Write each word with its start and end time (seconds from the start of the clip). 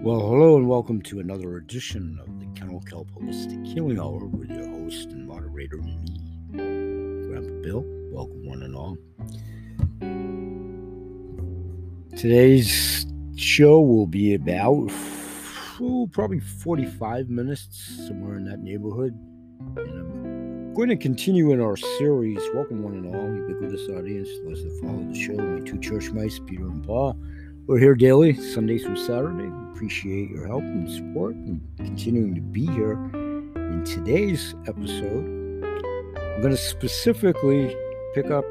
Well, 0.00 0.20
hello 0.20 0.56
and 0.56 0.68
welcome 0.68 1.02
to 1.02 1.18
another 1.18 1.56
edition 1.56 2.20
of 2.22 2.38
the 2.38 2.46
Kennel 2.58 2.80
Kelp 2.82 3.10
Holistic 3.10 3.66
Healing 3.66 3.98
Hour 3.98 4.26
with 4.26 4.48
your 4.48 4.68
host 4.68 5.08
and 5.08 5.26
moderator, 5.26 5.78
me, 5.78 5.98
Grandpa 6.52 7.62
Bill. 7.62 7.84
Welcome, 8.12 8.46
one 8.46 8.62
and 8.62 8.76
all. 8.76 8.96
Today's 12.16 13.06
show 13.34 13.80
will 13.80 14.06
be 14.06 14.34
about 14.34 14.88
oh, 15.80 16.08
probably 16.12 16.38
45 16.38 17.28
minutes, 17.28 17.66
somewhere 18.06 18.36
in 18.36 18.44
that 18.44 18.60
neighborhood. 18.60 19.18
And 19.78 19.88
I'm 19.88 20.74
going 20.74 20.90
to 20.90 20.96
continue 20.96 21.50
in 21.50 21.60
our 21.60 21.76
series. 21.76 22.38
Welcome, 22.54 22.84
one 22.84 22.94
and 22.94 23.12
all, 23.12 23.34
ubiquitous 23.34 23.88
audience, 23.88 24.28
those 24.44 24.62
that 24.62 24.80
follow 24.80 25.02
the 25.02 25.20
show, 25.20 25.34
my 25.34 25.58
two 25.68 25.80
church 25.80 26.12
mice, 26.12 26.38
Peter 26.46 26.68
and 26.68 26.86
Paul. 26.86 27.20
We're 27.68 27.80
here 27.80 27.94
daily, 27.94 28.32
Sunday 28.32 28.78
through 28.78 28.96
Saturday. 28.96 29.52
Appreciate 29.74 30.30
your 30.30 30.46
help 30.46 30.62
and 30.62 30.90
support 30.90 31.34
and 31.34 31.60
continuing 31.76 32.34
to 32.34 32.40
be 32.40 32.64
here. 32.64 32.92
In 32.94 33.84
today's 33.84 34.54
episode, 34.66 35.26
I'm 36.16 36.40
going 36.40 36.44
to 36.44 36.56
specifically 36.56 37.76
pick 38.14 38.30
up 38.30 38.46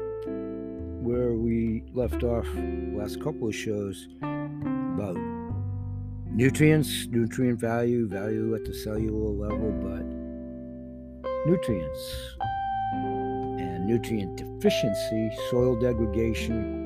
where 1.02 1.32
we 1.32 1.82
left 1.94 2.22
off 2.22 2.46
last 2.94 3.20
couple 3.20 3.48
of 3.48 3.56
shows 3.56 4.06
about 4.22 5.16
nutrients, 6.30 7.08
nutrient 7.10 7.58
value, 7.58 8.06
value 8.06 8.54
at 8.54 8.64
the 8.64 8.72
cellular 8.72 9.30
level, 9.30 9.72
but 9.82 10.04
nutrients 11.44 12.36
and 12.92 13.84
nutrient 13.84 14.36
deficiency, 14.36 15.32
soil 15.50 15.74
degradation, 15.74 16.77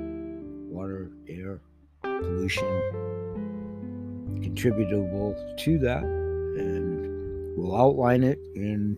pollution 2.22 3.02
contributable 4.42 5.36
to 5.58 5.78
that 5.78 6.02
and 6.02 7.56
we'll 7.56 7.76
outline 7.76 8.22
it 8.22 8.38
in 8.54 8.96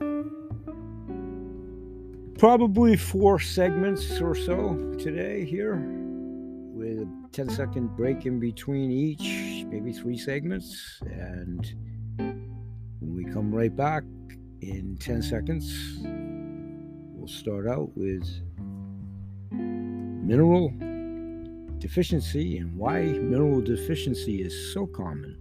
probably 2.38 2.96
four 2.96 3.38
segments 3.38 4.20
or 4.20 4.34
so 4.34 4.74
today 4.98 5.44
here 5.44 5.76
with 6.74 7.00
a 7.00 7.08
10 7.32 7.48
second 7.48 7.96
break 7.96 8.26
in 8.26 8.40
between 8.40 8.90
each 8.90 9.64
maybe 9.66 9.92
three 9.92 10.18
segments. 10.18 11.00
And 11.06 11.74
when 12.18 13.14
we 13.14 13.24
come 13.24 13.54
right 13.54 13.74
back 13.74 14.02
in 14.60 14.96
10 14.98 15.22
seconds 15.22 15.98
we'll 17.14 17.28
start 17.28 17.66
out 17.68 17.90
with 17.96 18.26
mineral 19.50 20.72
deficiency 21.84 22.56
and 22.56 22.74
why 22.78 23.02
mineral 23.02 23.60
deficiency 23.60 24.40
is 24.40 24.72
so 24.72 24.86
common. 24.86 25.36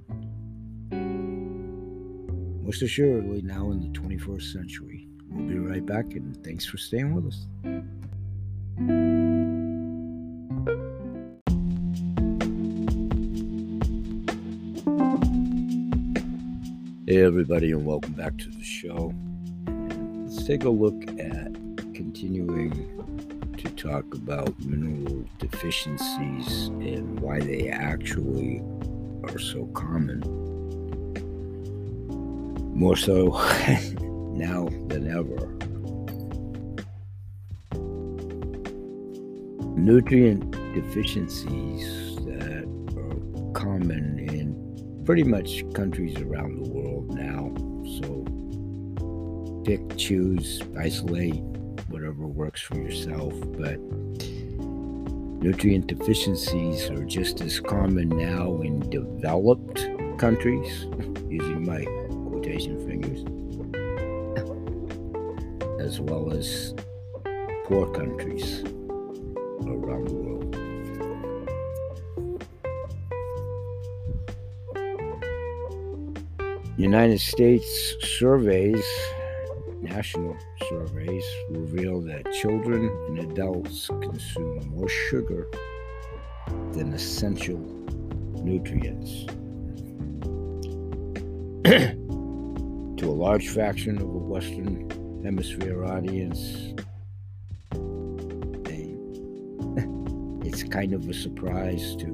Most 2.65 2.81
assuredly, 2.81 3.41
now 3.41 3.71
in 3.71 3.79
the 3.79 3.97
21st 3.97 4.51
century. 4.51 5.07
We'll 5.29 5.47
be 5.47 5.57
right 5.57 5.85
back, 5.85 6.15
and 6.15 6.35
thanks 6.43 6.65
for 6.65 6.77
staying 6.77 7.15
with 7.15 7.27
us. 7.27 7.47
Hey, 17.07 17.23
everybody, 17.23 17.71
and 17.71 17.85
welcome 17.85 18.15
back 18.15 18.37
to 18.39 18.49
the 18.49 18.63
show. 18.65 19.13
Let's 20.25 20.43
take 20.45 20.65
a 20.65 20.69
look 20.69 21.03
at 21.21 21.53
continuing 21.93 22.73
talk 23.83 24.13
about 24.13 24.57
mineral 24.61 25.25
deficiencies 25.39 26.67
and 26.67 27.19
why 27.19 27.37
they 27.41 27.67
actually 27.67 28.61
are 29.25 29.37
so 29.37 29.65
common. 29.73 30.21
More 32.73 32.95
so 32.95 33.31
now 33.99 34.69
than 34.87 35.11
ever. 35.11 35.49
Nutrient 39.77 40.49
deficiencies 40.73 42.15
that 42.25 42.65
are 42.95 43.51
common 43.51 44.19
in 44.29 45.03
pretty 45.03 45.23
much 45.23 45.65
countries 45.73 46.15
around 46.21 46.63
the 46.63 46.69
world 46.69 47.13
now. 47.13 47.53
So 47.99 48.23
pick, 49.65 49.97
choose, 49.97 50.61
isolate, 50.79 51.43
works 52.33 52.61
for 52.61 52.75
yourself. 52.75 53.33
But 53.57 53.79
nutrient 55.43 55.87
deficiencies 55.87 56.89
are 56.89 57.05
just 57.05 57.41
as 57.41 57.59
common 57.59 58.09
now 58.09 58.61
in 58.61 58.89
developed 58.89 59.87
countries, 60.17 60.85
using 61.29 61.65
my 61.65 61.83
quotation 62.29 62.79
fingers, 62.87 63.21
as 65.79 65.99
well 65.99 66.31
as 66.33 66.73
poor 67.65 67.89
countries 67.93 68.63
around 69.67 70.07
the 70.07 70.13
world. 70.13 70.33
United 76.77 77.19
States 77.19 77.95
surveys 78.01 78.83
national 79.95 80.35
surveys 80.69 81.23
reveal 81.51 82.01
that 82.01 82.23
children 82.33 82.89
and 83.09 83.19
adults 83.31 83.87
consume 83.87 84.67
more 84.69 84.89
sugar 84.89 85.47
than 86.71 86.91
essential 86.93 87.59
nutrients. 88.41 89.25
to 92.97 93.05
a 93.07 93.17
large 93.25 93.49
fraction 93.49 93.97
of 93.97 94.11
the 94.13 94.19
Western 94.33 94.89
Hemisphere 95.23 95.85
audience, 95.85 96.73
they, 98.63 98.95
it's 100.47 100.63
kind 100.63 100.93
of 100.93 101.07
a 101.07 101.13
surprise 101.13 101.95
to 101.97 102.07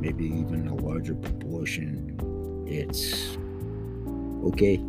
maybe 0.00 0.24
even 0.24 0.66
a 0.66 0.74
larger 0.74 1.14
proportion. 1.14 2.18
It's 2.66 3.38
okay, 4.44 4.82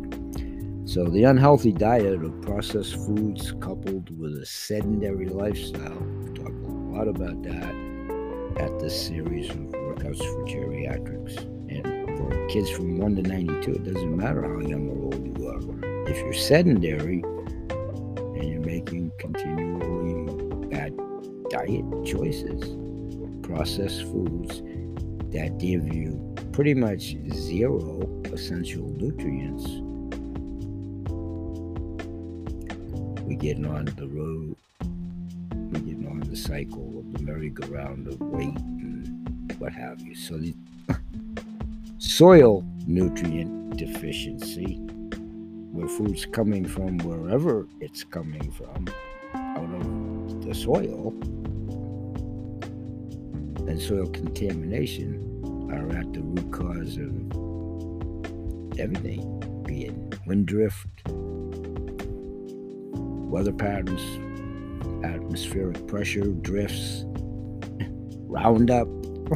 so, 0.92 1.04
the 1.04 1.24
unhealthy 1.24 1.72
diet 1.72 2.22
of 2.22 2.42
processed 2.42 2.96
foods 2.96 3.54
coupled 3.60 4.14
with 4.18 4.34
a 4.34 4.44
sedentary 4.44 5.24
lifestyle, 5.24 5.98
we 5.98 6.34
talk 6.34 6.48
a 6.48 6.70
lot 6.70 7.08
about 7.08 7.42
that 7.44 8.60
at 8.60 8.78
this 8.78 9.06
series 9.06 9.48
of 9.48 9.56
workouts 9.56 10.18
for 10.18 10.44
geriatrics. 10.44 11.38
And 11.70 12.18
for 12.18 12.46
kids 12.48 12.68
from 12.68 12.98
1 12.98 13.16
to 13.16 13.22
92, 13.22 13.70
it 13.70 13.84
doesn't 13.84 14.14
matter 14.14 14.42
how 14.42 14.60
young 14.68 14.90
or 14.90 15.04
old 15.04 15.38
you 15.38 15.48
are. 15.48 16.10
If 16.10 16.18
you're 16.18 16.34
sedentary 16.34 17.22
and 17.70 18.44
you're 18.44 18.60
making 18.60 19.12
continually 19.18 20.66
bad 20.66 20.94
diet 21.48 21.86
choices, 22.04 22.76
processed 23.42 24.02
foods 24.02 24.60
that 25.32 25.56
give 25.58 25.90
you 25.94 26.34
pretty 26.52 26.74
much 26.74 27.16
zero 27.32 28.20
essential 28.30 28.86
nutrients 28.98 29.66
we 33.32 33.38
getting 33.38 33.64
on 33.64 33.86
the 33.86 34.06
road, 34.08 34.54
We're 35.72 35.80
getting 35.80 36.06
on 36.06 36.20
the 36.20 36.36
cycle 36.36 36.98
of 36.98 37.14
the 37.14 37.22
merry-go-round 37.22 38.06
of 38.06 38.20
weight 38.20 38.58
and 38.58 39.54
what 39.56 39.72
have 39.72 40.02
you. 40.02 40.14
So 40.14 40.36
the 40.36 40.54
soil 41.98 42.62
nutrient 42.86 43.78
deficiency, 43.78 44.74
where 45.72 45.88
food's 45.88 46.26
coming 46.26 46.66
from 46.66 46.98
wherever 46.98 47.66
it's 47.80 48.04
coming 48.04 48.50
from, 48.50 48.86
out 49.34 49.74
of 49.80 50.44
the 50.44 50.54
soil, 50.54 51.14
and 53.66 53.80
soil 53.80 54.08
contamination 54.08 55.70
are 55.72 55.88
at 55.96 56.12
the 56.12 56.20
root 56.20 56.52
cause 56.52 56.98
of 56.98 58.78
everything, 58.78 59.62
be 59.64 59.86
it 59.86 59.94
wind 60.26 60.44
drift, 60.44 60.86
weather 63.32 63.50
patterns, 63.50 64.02
atmospheric 65.02 65.86
pressure, 65.86 66.26
drifts, 66.42 67.06
Roundup. 68.28 68.86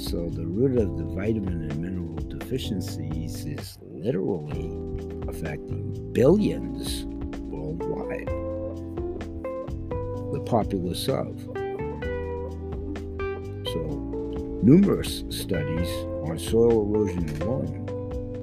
so, 0.00 0.28
the 0.28 0.44
root 0.44 0.76
of 0.76 0.98
the 0.98 1.04
vitamin 1.14 1.70
and 1.70 1.80
mineral 1.80 2.16
deficiencies 2.16 3.44
is 3.44 3.78
literally 3.80 4.76
affecting 5.28 6.12
billions 6.12 7.04
worldwide. 7.44 8.26
The 10.32 10.40
populace 10.46 11.06
of. 11.06 11.40
So, 13.72 13.80
numerous 14.64 15.22
studies 15.30 15.88
on 16.28 16.40
soil 16.40 16.82
erosion 16.82 17.40
alone 17.42 17.77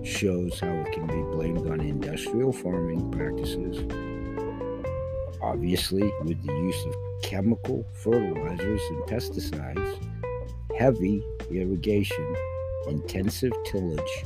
shows 0.06 0.60
how 0.60 0.72
it 0.72 0.92
can 0.92 1.07
be 1.07 1.22
blamed 1.36 1.68
on 1.68 1.80
industrial 1.80 2.54
farming 2.54 3.12
practices. 3.12 3.84
Obviously, 5.42 6.04
with 6.24 6.42
the 6.46 6.54
use 6.54 6.86
of 6.86 6.96
chemical 7.24 7.86
fertilizers 7.94 8.81
and 8.90 9.04
pesticides, 9.04 10.00
heavy 10.78 11.24
irrigation, 11.50 12.36
intensive 12.88 13.52
tillage, 13.66 14.25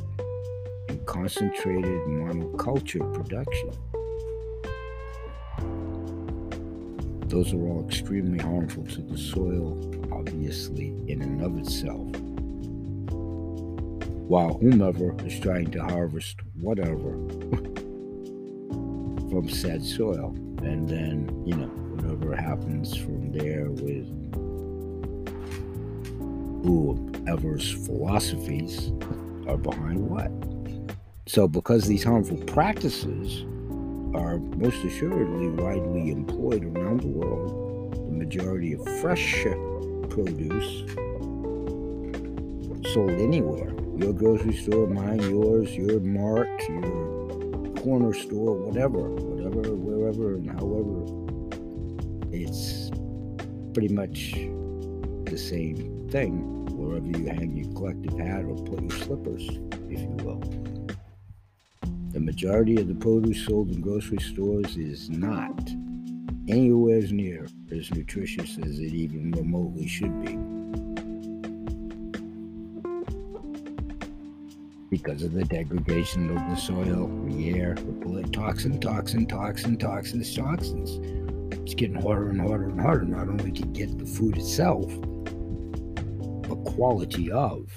and 0.90 1.06
concentrated 1.06 2.02
monoculture 2.08 3.14
production. 3.14 3.72
Those 7.30 7.54
are 7.54 7.62
all 7.68 7.86
extremely 7.88 8.40
harmful 8.40 8.86
to 8.86 9.02
the 9.02 9.18
soil, 9.18 9.80
obviously, 10.12 10.88
in 11.08 11.22
and 11.22 11.42
of 11.42 11.58
itself. 11.58 12.08
While 14.30 14.60
whomever 14.60 15.16
is 15.26 15.40
trying 15.40 15.72
to 15.72 15.82
harvest 15.82 16.38
whatever 16.62 17.14
from 19.32 19.50
said 19.50 19.84
soil, 19.84 20.36
and 20.62 20.88
then, 20.88 21.44
you 21.48 21.56
know, 21.56 21.66
whatever 21.66 22.36
happens 22.36 22.96
from 22.96 23.32
there 23.32 23.72
with 23.72 24.08
whoever's 26.64 27.72
philosophies 27.88 28.92
are 29.48 29.58
behind 29.58 30.08
what. 30.08 30.32
So, 31.26 31.48
because 31.48 31.88
these 31.88 32.04
harmful 32.04 32.38
practices 32.38 33.42
are 34.14 34.38
most 34.38 34.84
assuredly 34.84 35.48
widely 35.48 36.12
employed 36.12 36.66
around 36.66 37.02
the 37.02 37.08
world. 37.08 37.94
The 37.96 38.12
majority 38.12 38.74
of 38.74 38.88
fresh 39.02 39.42
produce 40.08 40.84
sold 42.94 43.10
anywhere 43.14 43.74
your 44.00 44.14
grocery 44.14 44.56
store, 44.56 44.88
mine, 44.88 45.20
yours, 45.20 45.76
your 45.76 46.00
mart, 46.00 46.48
your 46.70 47.74
corner 47.76 48.14
store, 48.14 48.56
whatever, 48.56 49.10
whatever, 49.10 49.76
wherever, 49.76 50.36
and 50.36 50.50
however. 50.50 51.04
It's 52.32 52.90
pretty 53.74 53.94
much 53.94 54.36
the 55.26 55.38
same 55.38 56.08
thing 56.10 56.66
wherever 56.76 57.06
you 57.06 57.28
hang 57.28 57.58
your 57.58 57.74
collective 57.74 58.18
hat 58.18 58.46
or 58.46 58.56
put 58.64 58.82
your 58.82 59.00
slippers, 59.04 59.46
if 59.90 60.00
you 60.00 60.16
will. 60.24 60.40
The 62.12 62.22
majority 62.22 62.78
of 62.78 62.88
the 62.88 62.96
produce 62.96 63.46
sold 63.46 63.70
in 63.70 63.82
grocery 63.82 64.20
stores 64.20 64.78
is 64.78 65.10
not 65.10 65.70
anywhere 66.48 67.02
near 67.12 67.48
as 67.72 67.92
nutritious 67.92 68.58
as 68.60 68.80
it 68.80 68.94
even 68.94 69.32
remotely 69.32 69.88
should 69.88 70.26
be. 70.26 70.59
Because 75.02 75.24
of 75.24 75.32
the 75.32 75.46
degradation 75.46 76.30
of 76.30 76.50
the 76.50 76.56
soil, 76.56 77.08
the 77.26 77.58
air, 77.58 77.74
the 77.76 78.30
toxin, 78.34 78.82
toxin, 78.82 79.26
toxin, 79.26 79.78
toxins, 79.78 80.36
toxins. 80.36 81.00
It's 81.54 81.74
getting 81.74 82.02
harder 82.02 82.32
and 82.32 82.42
harder 82.42 82.66
and 82.66 82.82
harder, 82.82 83.06
not 83.06 83.30
only 83.30 83.54
to 83.54 83.62
get 83.68 83.98
the 83.98 84.06
food 84.06 84.36
itself, 84.38 84.88
but 86.50 86.56
quality 86.74 87.32
of, 87.32 87.72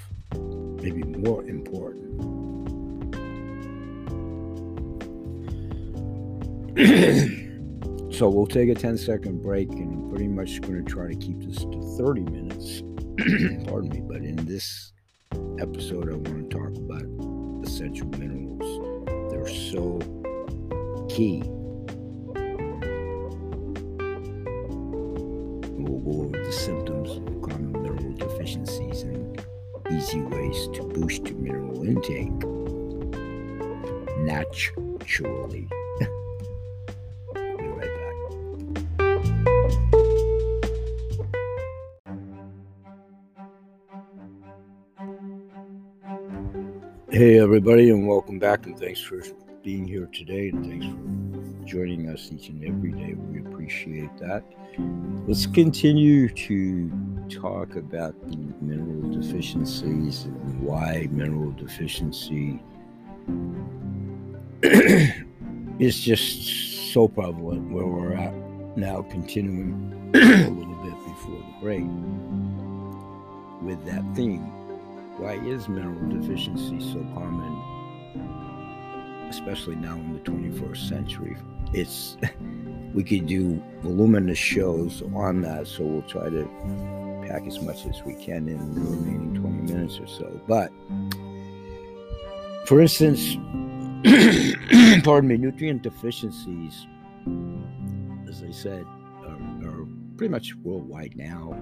maybe 0.81 1.03
more 1.03 1.45
important. 1.45 2.03
so 8.13 8.29
we'll 8.29 8.47
take 8.47 8.67
a 8.69 8.75
10 8.75 8.97
second 8.97 9.41
break 9.41 9.69
and 9.69 9.93
I'm 9.93 10.09
pretty 10.09 10.27
much 10.27 10.59
going 10.59 10.83
to 10.83 10.91
try 10.91 11.07
to 11.07 11.15
keep 11.15 11.39
this 11.41 11.59
to 11.59 11.95
30 11.97 12.21
minutes. 12.23 12.81
Pardon 13.69 13.89
me, 13.89 14.01
but 14.01 14.17
in 14.17 14.35
this 14.45 14.92
episode, 15.59 16.11
I 16.11 16.15
want 16.15 16.49
to 16.49 16.57
talk 16.57 16.75
about 16.75 17.03
essential 17.65 18.07
minerals. 18.17 19.31
They're 19.31 19.47
so 19.47 19.99
key. 21.09 21.43
We'll 25.77 25.99
go 25.99 26.23
over 26.23 26.37
the 26.43 26.51
symptoms 26.51 27.11
of 27.11 27.41
common 27.41 27.71
mineral 27.73 28.13
deficiencies 28.13 29.03
and 29.03 29.43
easy 29.91 30.21
ways 30.21 30.67
to 30.73 30.83
boost 30.83 31.27
your 31.27 31.37
mineral 31.37 31.83
intake 31.83 32.31
naturally. 34.19 35.67
Hey, 47.13 47.37
everybody, 47.37 47.91
and 47.91 48.07
welcome 48.07 48.39
back, 48.39 48.65
and 48.65 48.75
thanks 48.75 48.99
for 48.99 49.21
being 49.61 49.87
here 49.87 50.07
today, 50.07 50.49
and 50.49 50.65
thanks 50.65 50.87
for 50.87 51.67
joining 51.67 52.09
us 52.09 52.31
each 52.33 52.49
and 52.49 52.65
every 52.65 52.91
day. 52.91 53.13
We 53.13 53.39
appreciate 53.39 54.09
that. 54.17 54.43
Let's 55.27 55.45
continue 55.45 56.27
to 56.29 56.91
talk 57.29 57.75
about 57.75 58.19
the 58.27 58.37
mineral 58.61 59.11
deficiencies 59.11 60.23
and 60.23 60.59
why 60.63 61.07
mineral 61.11 61.51
deficiency 61.51 62.59
is 65.77 65.99
just 65.99 66.93
so 66.93 67.07
prevalent 67.07 67.71
where 67.71 67.85
we're 67.85 68.13
at 68.13 68.33
now, 68.75 69.03
continuing 69.03 70.11
a 70.15 70.49
little 70.49 70.83
bit 70.83 70.95
before 71.05 71.37
the 71.37 71.53
break 71.61 71.85
with 73.61 73.85
that 73.85 74.03
theme 74.15 74.51
why 75.17 75.33
is 75.33 75.69
mineral 75.69 76.09
deficiency 76.09 76.79
so 76.79 76.99
common, 77.13 77.53
especially 79.29 79.75
now 79.75 79.95
in 79.95 80.13
the 80.13 80.19
21st 80.19 80.89
century? 80.89 81.37
It's 81.73 82.17
we 82.93 83.03
could 83.03 83.27
do 83.27 83.61
voluminous 83.81 84.37
shows 84.37 85.03
on 85.15 85.41
that, 85.41 85.67
so 85.67 85.83
we'll 85.83 86.01
try 86.03 86.29
to 86.29 86.45
pack 87.27 87.45
as 87.47 87.61
much 87.61 87.85
as 87.85 88.03
we 88.03 88.15
can 88.15 88.47
in 88.47 88.75
the 88.75 88.81
remaining 88.81 89.35
20 89.35 89.73
minutes 89.73 89.99
or 89.99 90.07
so. 90.07 90.41
But 90.47 90.71
for 92.65 92.81
instance, 92.81 93.35
pardon 95.03 95.29
me, 95.29 95.37
nutrient 95.37 95.83
deficiencies, 95.83 96.87
as 98.27 98.43
I 98.43 98.51
said, 98.51 98.85
are, 99.25 99.67
are 99.67 99.87
pretty 100.17 100.31
much 100.31 100.55
worldwide 100.55 101.15
now 101.15 101.55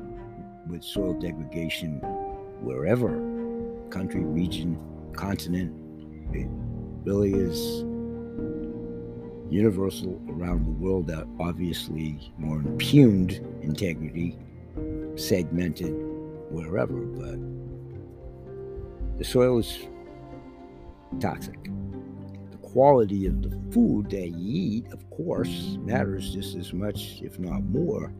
with 0.67 0.83
soil 0.83 1.13
degradation 1.13 1.99
wherever 2.61 3.40
country, 3.91 4.23
region, 4.23 4.79
continent. 5.13 5.75
It 6.33 6.47
really 7.03 7.33
is 7.33 7.83
universal 9.51 10.21
around 10.29 10.65
the 10.65 10.71
world 10.71 11.07
that 11.07 11.27
obviously 11.39 12.31
more 12.37 12.57
impugned 12.57 13.33
integrity, 13.61 14.39
segmented 15.15 15.93
wherever, 16.49 16.93
but 16.93 17.37
the 19.17 19.25
soil 19.25 19.59
is 19.59 19.77
toxic. 21.19 21.61
The 22.51 22.57
quality 22.57 23.25
of 23.27 23.41
the 23.41 23.51
food 23.73 24.09
that 24.11 24.29
you 24.29 24.81
eat, 24.85 24.93
of 24.93 25.07
course, 25.09 25.77
matters 25.81 26.33
just 26.33 26.55
as 26.55 26.71
much, 26.71 27.21
if 27.21 27.37
not 27.37 27.63
more, 27.63 28.13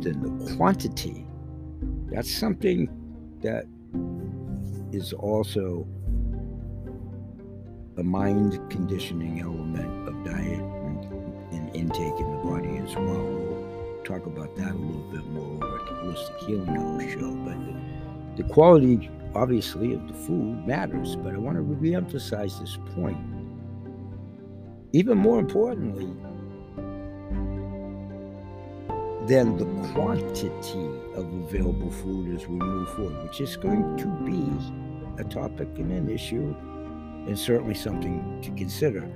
than 0.00 0.22
the 0.22 0.54
quantity. 0.54 1.26
That's 2.06 2.30
something 2.30 2.88
that 3.42 3.66
is 4.92 5.12
also 5.12 5.86
a 7.96 8.02
mind 8.02 8.58
conditioning 8.70 9.40
element 9.40 10.08
of 10.08 10.24
diet 10.24 10.60
and, 10.60 11.04
and, 11.52 11.74
intake 11.74 12.18
in 12.20 12.30
the 12.30 12.42
body 12.44 12.76
as 12.78 12.94
well. 12.94 13.24
We'll 13.24 14.02
talk 14.04 14.26
about 14.26 14.54
that 14.56 14.70
a 14.70 14.74
little 14.74 15.10
bit 15.10 15.26
more 15.26 15.80
at 15.80 15.86
the 15.86 15.92
Holistic 15.92 16.38
Healing 16.46 16.76
Hour 16.76 17.00
show. 17.10 17.34
But 17.34 17.58
the, 18.36 18.42
the 18.42 18.48
quality, 18.48 19.10
obviously, 19.34 19.94
of 19.94 20.06
the 20.06 20.14
food 20.14 20.64
matters. 20.66 21.16
But 21.16 21.34
I 21.34 21.38
want 21.38 21.56
to 21.56 21.62
re-emphasize 21.62 22.60
this 22.60 22.78
point. 22.94 23.18
Even 24.92 25.18
more 25.18 25.40
importantly, 25.40 26.08
than 29.28 29.58
the 29.58 29.66
quantity 29.92 30.88
of 31.14 31.30
available 31.44 31.90
food 31.90 32.34
as 32.34 32.48
we 32.48 32.56
move 32.56 32.88
forward, 32.94 33.22
which 33.22 33.42
is 33.42 33.56
going 33.56 33.96
to 33.98 34.06
be 34.24 35.22
a 35.22 35.24
topic 35.24 35.68
and 35.76 35.92
an 35.92 36.08
issue 36.08 36.54
and 37.26 37.38
certainly 37.38 37.74
something 37.74 38.40
to 38.40 38.50
consider. 38.52 39.06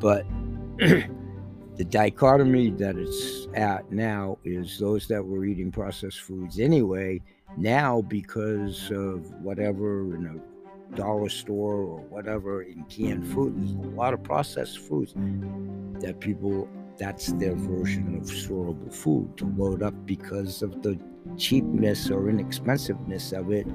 But 0.00 0.24
the 0.78 1.84
dichotomy 1.90 2.70
that 2.70 2.96
it's 2.96 3.46
at 3.52 3.92
now 3.92 4.38
is 4.42 4.78
those 4.78 5.06
that 5.08 5.22
were 5.22 5.44
eating 5.44 5.70
processed 5.70 6.20
foods 6.20 6.58
anyway, 6.58 7.20
now 7.58 8.00
because 8.00 8.90
of 8.90 9.30
whatever 9.42 10.14
in 10.14 10.26
a 10.26 10.96
dollar 10.96 11.28
store 11.28 11.74
or 11.74 12.00
whatever 12.00 12.62
in 12.62 12.84
canned 12.84 13.26
food, 13.28 13.54
there's 13.58 13.72
a 13.72 13.96
lot 13.96 14.14
of 14.14 14.22
processed 14.22 14.78
foods 14.78 15.12
that 16.00 16.20
people 16.20 16.68
that's 16.98 17.32
their 17.34 17.54
version 17.54 18.16
of 18.16 18.24
storable 18.24 18.92
food 18.92 19.36
to 19.38 19.46
load 19.56 19.82
up 19.82 19.94
because 20.06 20.62
of 20.62 20.82
the 20.82 20.98
cheapness 21.36 22.10
or 22.10 22.28
inexpensiveness 22.28 23.32
of 23.32 23.50
it, 23.50 23.66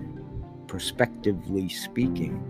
prospectively 0.68 1.70
speaking. 1.70 2.42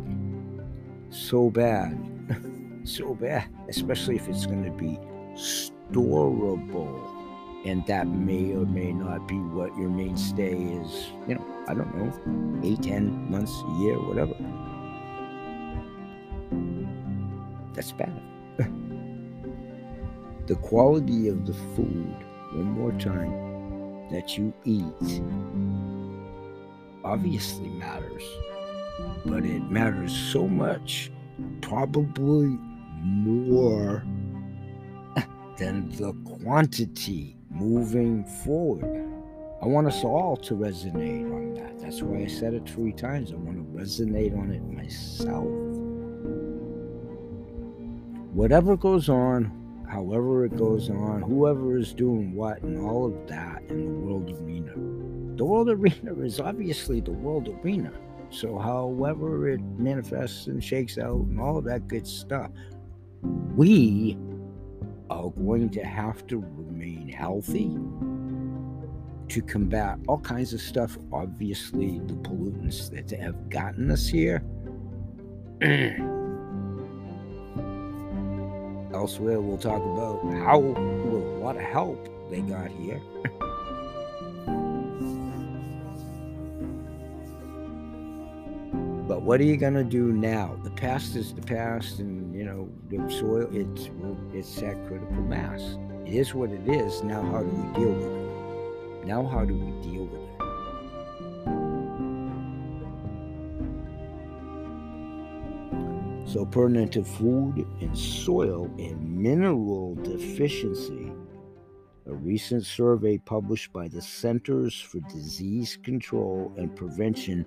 So 1.10 1.50
bad. 1.50 1.98
so 2.84 3.16
bad, 3.16 3.48
especially 3.70 4.16
if 4.16 4.28
it's 4.28 4.46
going 4.46 4.64
to 4.66 4.72
be 4.72 5.00
storable 5.36 7.18
and 7.66 7.86
that 7.86 8.08
may 8.08 8.54
or 8.54 8.66
may 8.66 8.92
not 8.92 9.28
be 9.28 9.36
what 9.36 9.76
your 9.78 9.90
mainstay 9.90 10.54
is 10.54 11.12
you 11.28 11.36
know 11.36 11.46
i 11.68 11.74
don't 11.74 11.94
know 11.96 12.62
eight 12.64 12.82
ten 12.82 13.30
months 13.30 13.52
a 13.52 13.72
year 13.82 14.00
whatever 14.00 14.34
that's 17.74 17.92
bad 17.92 18.27
the 20.48 20.56
quality 20.56 21.28
of 21.28 21.46
the 21.46 21.54
food 21.54 22.16
one 22.54 22.72
more 22.72 22.92
time 22.94 23.32
that 24.12 24.38
you 24.38 24.54
eat 24.66 25.22
obviously 27.04 27.70
matters 27.70 28.24
but 29.26 29.46
it 29.46 29.62
matters 29.70 30.16
so 30.16 30.48
much 30.48 31.12
probably 31.62 32.58
more 33.04 34.04
than 35.58 35.90
the 35.92 36.14
quantity 36.42 37.38
moving 37.50 38.24
forward. 38.24 39.06
I 39.62 39.66
want 39.66 39.88
us 39.88 40.04
all 40.04 40.38
to 40.38 40.54
resonate 40.54 41.32
on 41.34 41.54
that. 41.56 41.80
That's 41.80 42.02
why 42.02 42.24
I 42.24 42.28
said 42.28 42.54
it 42.54 42.70
three 42.70 42.94
times. 42.94 43.32
I 43.32 43.36
want 43.36 43.58
to 43.58 43.80
resonate 43.80 44.38
on 44.38 44.52
it 44.52 44.64
myself. 44.64 45.46
Whatever 48.34 48.78
goes 48.78 49.10
on, 49.10 49.52
however 49.88 50.46
it 50.46 50.56
goes 50.58 50.90
on, 50.90 51.22
whoever 51.22 51.78
is 51.78 51.94
doing 51.94 52.34
what, 52.34 52.62
and 52.62 52.80
all 52.80 53.06
of 53.06 53.28
that 53.28 53.64
in 53.70 53.86
the 53.86 54.00
world 54.00 54.30
arena. 54.42 54.74
The 55.38 55.46
world 55.46 55.70
arena 55.70 56.14
is 56.24 56.40
obviously 56.40 57.00
the 57.00 57.12
world 57.12 57.48
arena. 57.48 57.92
So, 58.30 58.58
however 58.58 59.50
it 59.50 59.62
manifests 59.78 60.48
and 60.48 60.62
shakes 60.64 60.98
out 60.98 61.16
and 61.16 61.40
all 61.40 61.58
of 61.58 61.64
that 61.66 61.88
good 61.88 62.06
stuff, 62.06 62.52
we 63.56 64.18
are 65.10 65.30
going 65.30 65.70
to 65.70 65.84
have 65.84 66.28
to 66.28 66.38
remain 66.38 67.08
healthy 67.08 67.78
to 69.30 69.42
combat 69.42 70.00
all 70.08 70.20
kinds 70.20 70.54
of 70.54 70.62
stuff. 70.62 70.98
Obviously, 71.14 72.00
the 72.00 72.16
pollutants 72.16 72.90
that 72.92 73.10
have 73.18 73.50
gotten 73.50 73.92
us 73.92 74.08
here. 74.08 74.44
Elsewhere, 78.98 79.40
we'll 79.40 79.60
talk 79.60 79.84
about 79.84 80.24
how, 80.42 80.58
with 80.58 81.40
what 81.40 81.56
help 81.56 82.10
they 82.32 82.42
got 82.42 82.72
here. 82.72 83.00
but 89.08 89.22
what 89.22 89.40
are 89.40 89.44
you 89.44 89.56
going 89.56 89.76
to 89.76 89.84
do 89.84 90.12
now? 90.12 90.60
The 90.64 90.72
past 90.72 91.16
is 91.16 91.32
the 91.32 91.44
past, 91.44 92.00
and 92.00 92.34
you 92.34 92.44
know 92.44 92.68
the 92.90 92.98
soil. 93.12 93.48
It's 93.52 93.92
it's 94.34 94.64
at 94.64 94.84
critical 94.88 95.22
mass. 95.22 95.78
It 96.08 96.16
is 96.16 96.34
what 96.34 96.50
it 96.50 96.68
is. 96.68 97.04
Now, 97.04 97.22
how 97.22 97.44
do 97.44 97.50
we 97.50 97.80
deal 97.80 97.94
with 97.94 99.04
it? 99.04 99.06
Now, 99.06 99.28
how 99.28 99.46
do 99.46 99.54
we 99.54 99.72
deal 99.88 100.06
with 100.06 100.22
it? 100.22 100.47
So, 106.28 106.46
pertinent 106.46 106.92
to 106.94 107.04
food 107.06 107.66
and 107.80 107.98
soil 107.98 108.70
and 108.78 109.18
mineral 109.18 109.96
deficiency, 109.96 111.14
a 112.06 112.14
recent 112.14 112.66
survey 112.66 113.18
published 113.18 113.72
by 113.72 113.88
the 113.88 114.02
Centers 114.02 114.78
for 114.78 115.00
Disease 115.00 115.78
Control 115.82 116.54
and 116.58 116.76
Prevention. 116.76 117.46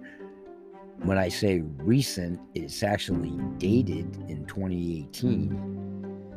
When 1.03 1.19
I 1.19 1.29
say 1.29 1.61
recent, 1.61 2.41
it's 2.55 2.83
actually 2.83 3.39
dated 3.59 4.17
in 4.29 4.47
2018, 4.47 6.33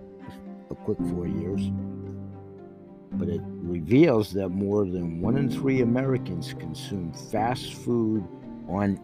a 0.69 0.75
quick 0.75 0.97
four 1.11 1.27
years. 1.27 1.71
But 3.13 3.29
it 3.29 3.39
reveals 3.45 4.33
that 4.33 4.49
more 4.49 4.83
than 4.83 5.21
one 5.21 5.37
in 5.37 5.49
three 5.49 5.79
Americans 5.79 6.53
consume 6.59 7.13
fast 7.13 7.73
food 7.73 8.27
on 8.67 8.99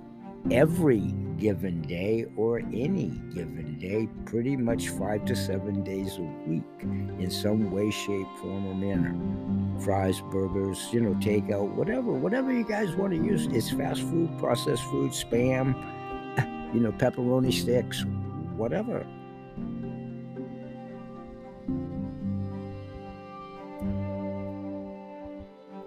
every 0.51 1.13
given 1.37 1.81
day 1.81 2.25
or 2.35 2.59
any 2.59 3.09
given 3.33 3.77
day, 3.79 4.07
pretty 4.25 4.55
much 4.55 4.89
five 4.89 5.25
to 5.25 5.35
seven 5.35 5.83
days 5.83 6.17
a 6.17 6.21
week 6.47 6.63
in 6.81 7.29
some 7.31 7.71
way, 7.71 7.89
shape, 7.89 8.27
form, 8.41 8.67
or 8.67 8.75
manner. 8.75 9.15
Fries, 9.83 10.21
burgers, 10.31 10.87
you 10.91 10.99
know, 10.99 11.13
takeout, 11.15 11.69
whatever, 11.75 12.11
whatever 12.11 12.51
you 12.51 12.65
guys 12.65 12.95
want 12.95 13.13
to 13.13 13.17
use. 13.17 13.47
It's 13.47 13.71
fast 13.71 14.01
food, 14.01 14.37
processed 14.37 14.83
food, 14.85 15.11
spam, 15.11 15.73
you 16.73 16.81
know, 16.81 16.91
pepperoni 16.91 17.53
sticks, 17.53 18.03
whatever. 18.55 19.05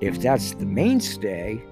If 0.00 0.20
that's 0.20 0.52
the 0.54 0.66
mainstay, 0.66 1.62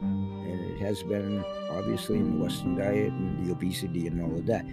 and 0.00 0.60
it 0.70 0.78
has 0.80 1.02
been 1.02 1.44
obviously 1.76 2.16
in 2.16 2.38
the 2.38 2.44
Western 2.44 2.76
diet 2.76 3.12
and 3.12 3.46
the 3.46 3.52
obesity 3.52 4.06
and 4.06 4.22
all 4.22 4.36
of 4.36 4.46
that. 4.46 4.64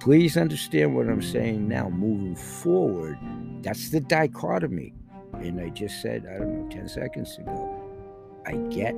Please 0.00 0.36
understand 0.36 0.94
what 0.94 1.08
I'm 1.08 1.22
saying 1.22 1.68
now, 1.68 1.88
moving 1.88 2.36
forward. 2.36 3.18
That's 3.62 3.90
the 3.90 4.00
dichotomy. 4.00 4.92
And 5.34 5.60
I 5.60 5.70
just 5.70 6.02
said, 6.02 6.26
I 6.30 6.38
don't 6.38 6.64
know, 6.64 6.70
10 6.70 6.88
seconds 6.88 7.38
ago. 7.38 7.80
I 8.46 8.52
get 8.68 8.94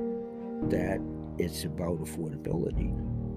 that 0.69 0.99
it's 1.37 1.63
about 1.63 1.99
affordability 1.99 2.89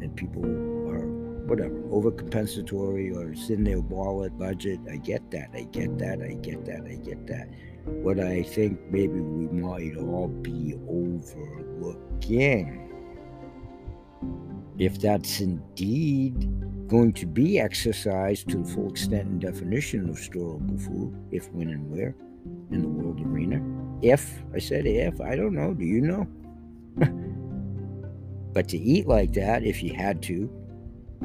and 0.03 0.17
people 0.17 0.45
are 0.91 1.07
whatever 1.47 1.75
overcompensatory 1.91 3.15
or 3.15 3.33
it's 3.33 3.51
in 3.51 3.65
their 3.65 3.81
wallet 3.81 4.37
budget. 4.39 4.81
I 4.91 4.97
get 4.97 5.31
that. 5.31 5.51
I 5.55 5.65
get 5.65 5.99
that. 5.99 6.23
I 6.23 6.35
get 6.35 6.65
that. 6.65 6.87
I 6.87 6.95
get 6.97 7.27
that. 7.27 7.49
What 7.85 8.21
I 8.21 8.43
think 8.43 8.81
maybe 8.91 9.21
we 9.21 9.49
might 9.49 9.97
all 9.97 10.29
be 10.29 10.75
overlooking 10.89 12.90
if 14.81 14.99
that's 14.99 15.41
indeed 15.41 16.49
going 16.89 17.13
to 17.13 17.27
be 17.27 17.61
exercised 17.61 18.49
to 18.49 18.57
the 18.57 18.65
full 18.65 18.89
extent 18.89 19.29
and 19.29 19.39
definition 19.39 20.09
of 20.09 20.17
storable 20.17 20.81
food, 20.81 21.15
if, 21.31 21.53
when, 21.53 21.69
and 21.69 21.91
where 21.91 22.17
in 22.71 22.81
the 22.81 22.89
world 22.89 23.21
arena. 23.21 23.63
If, 24.01 24.43
I 24.55 24.59
said 24.59 24.87
if, 24.87 25.21
I 25.21 25.37
don't 25.37 25.55
know, 25.55 25.75
do 25.75 25.85
you 25.85 26.01
know? 26.01 26.27
but 28.55 28.69
to 28.69 28.79
eat 28.79 29.07
like 29.07 29.35
that, 29.35 29.65
if 29.65 29.83
you 29.83 29.93
had 29.93 30.23
to, 30.23 30.51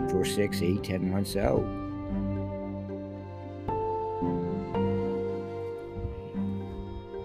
for 0.09 0.25
six, 0.25 0.62
eight, 0.62 0.83
ten 0.83 1.09
months 1.09 1.38
out, 1.38 1.63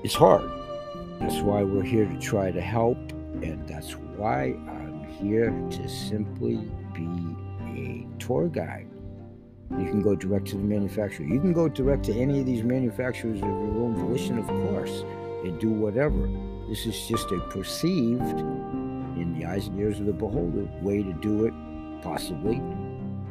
it's 0.04 0.14
hard. 0.14 0.48
That's 1.18 1.40
why 1.40 1.64
we're 1.64 1.82
here 1.82 2.06
to 2.06 2.18
try 2.20 2.52
to 2.52 2.60
help, 2.60 2.98
and 3.42 3.66
that's 3.66 3.94
why 3.96 4.54
here 5.20 5.50
to 5.70 5.88
simply 5.88 6.56
be 6.94 7.36
a 7.62 8.06
tour 8.18 8.48
guide. 8.48 8.88
You 9.70 9.86
can 9.86 10.02
go 10.02 10.16
direct 10.16 10.46
to 10.48 10.56
the 10.56 10.64
manufacturer. 10.64 11.26
You 11.26 11.40
can 11.40 11.52
go 11.52 11.68
direct 11.68 12.04
to 12.06 12.12
any 12.12 12.40
of 12.40 12.46
these 12.46 12.64
manufacturers 12.64 13.36
of 13.36 13.48
your 13.48 13.82
own 13.82 13.94
volition, 13.94 14.38
of 14.38 14.46
course, 14.46 15.04
and 15.44 15.60
do 15.60 15.70
whatever. 15.70 16.28
This 16.68 16.86
is 16.86 17.06
just 17.06 17.30
a 17.30 17.38
perceived, 17.50 18.40
in 19.20 19.36
the 19.38 19.46
eyes 19.46 19.68
and 19.68 19.78
ears 19.78 20.00
of 20.00 20.06
the 20.06 20.12
beholder, 20.12 20.68
way 20.82 21.02
to 21.02 21.12
do 21.14 21.44
it, 21.44 21.54
possibly 22.02 22.60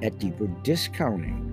at 0.01 0.17
deeper 0.19 0.47
discounting. 0.63 1.45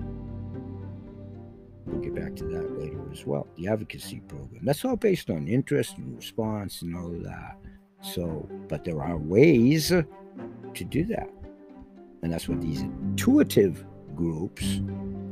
We'll 1.85 2.01
get 2.01 2.15
back 2.15 2.35
to 2.37 2.43
that 2.45 2.79
later 2.79 3.01
as 3.11 3.25
well. 3.25 3.47
The 3.57 3.67
advocacy 3.67 4.21
program. 4.27 4.63
That's 4.63 4.83
all 4.85 4.95
based 4.95 5.29
on 5.29 5.47
interest 5.47 5.97
and 5.97 6.15
response 6.15 6.81
and 6.81 6.95
all 6.95 7.13
of 7.13 7.23
that. 7.23 7.57
So, 8.01 8.47
but 8.67 8.83
there 8.83 9.01
are 9.01 9.17
ways 9.17 9.91
to 10.75 10.83
do 10.83 11.03
that. 11.05 11.29
And 12.21 12.33
that's 12.33 12.47
what 12.47 12.61
these 12.61 12.81
intuitive 12.81 13.85
groups 14.15 14.81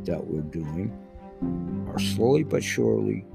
that 0.05 0.25
we're 0.25 0.41
doing 0.41 0.93
are 1.87 1.99
slowly 1.99 2.43
but 2.43 2.63
surely 2.63 3.25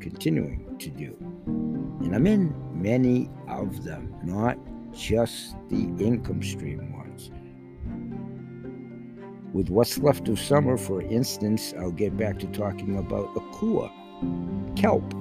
continuing 0.00 0.76
to 0.78 0.90
do. 0.90 1.16
And 1.46 2.14
I'm 2.14 2.26
in 2.26 2.54
many 2.80 3.30
of 3.48 3.84
them, 3.84 4.14
not 4.22 4.58
just 4.92 5.56
the 5.68 5.82
income 6.04 6.42
stream 6.42 6.92
ones. 6.92 7.30
With 9.52 9.70
what's 9.70 9.98
left 9.98 10.28
of 10.28 10.38
summer, 10.38 10.76
for 10.76 11.00
instance, 11.02 11.72
I'll 11.78 11.90
get 11.90 12.16
back 12.16 12.38
to 12.40 12.46
talking 12.48 12.98
about 12.98 13.34
Akua, 13.34 13.90
kelp. 14.76 15.14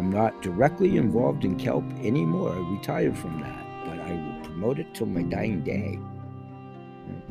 I'm 0.00 0.10
not 0.10 0.40
directly 0.40 0.96
involved 0.96 1.44
in 1.44 1.58
kelp 1.58 1.84
anymore. 2.00 2.54
I 2.54 2.74
retired 2.74 3.18
from 3.18 3.38
that, 3.42 3.66
but 3.84 4.00
I 4.00 4.12
will 4.12 4.44
promote 4.46 4.78
it 4.78 4.94
till 4.94 5.08
my 5.08 5.20
dying 5.20 5.62
day. 5.62 5.98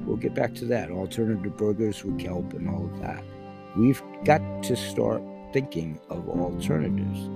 We'll 0.06 0.18
get 0.18 0.36
back 0.36 0.54
to 0.56 0.66
that. 0.66 0.92
Alternative 0.92 1.58
burgers 1.58 2.04
with 2.04 2.20
kelp 2.20 2.54
and 2.54 2.70
all 2.70 2.86
of 2.86 3.00
that. 3.02 3.24
We've 3.76 4.04
got 4.24 4.62
to 4.66 4.76
start 4.76 5.24
thinking 5.52 6.00
of 6.12 6.30
alternatives. 6.30 7.28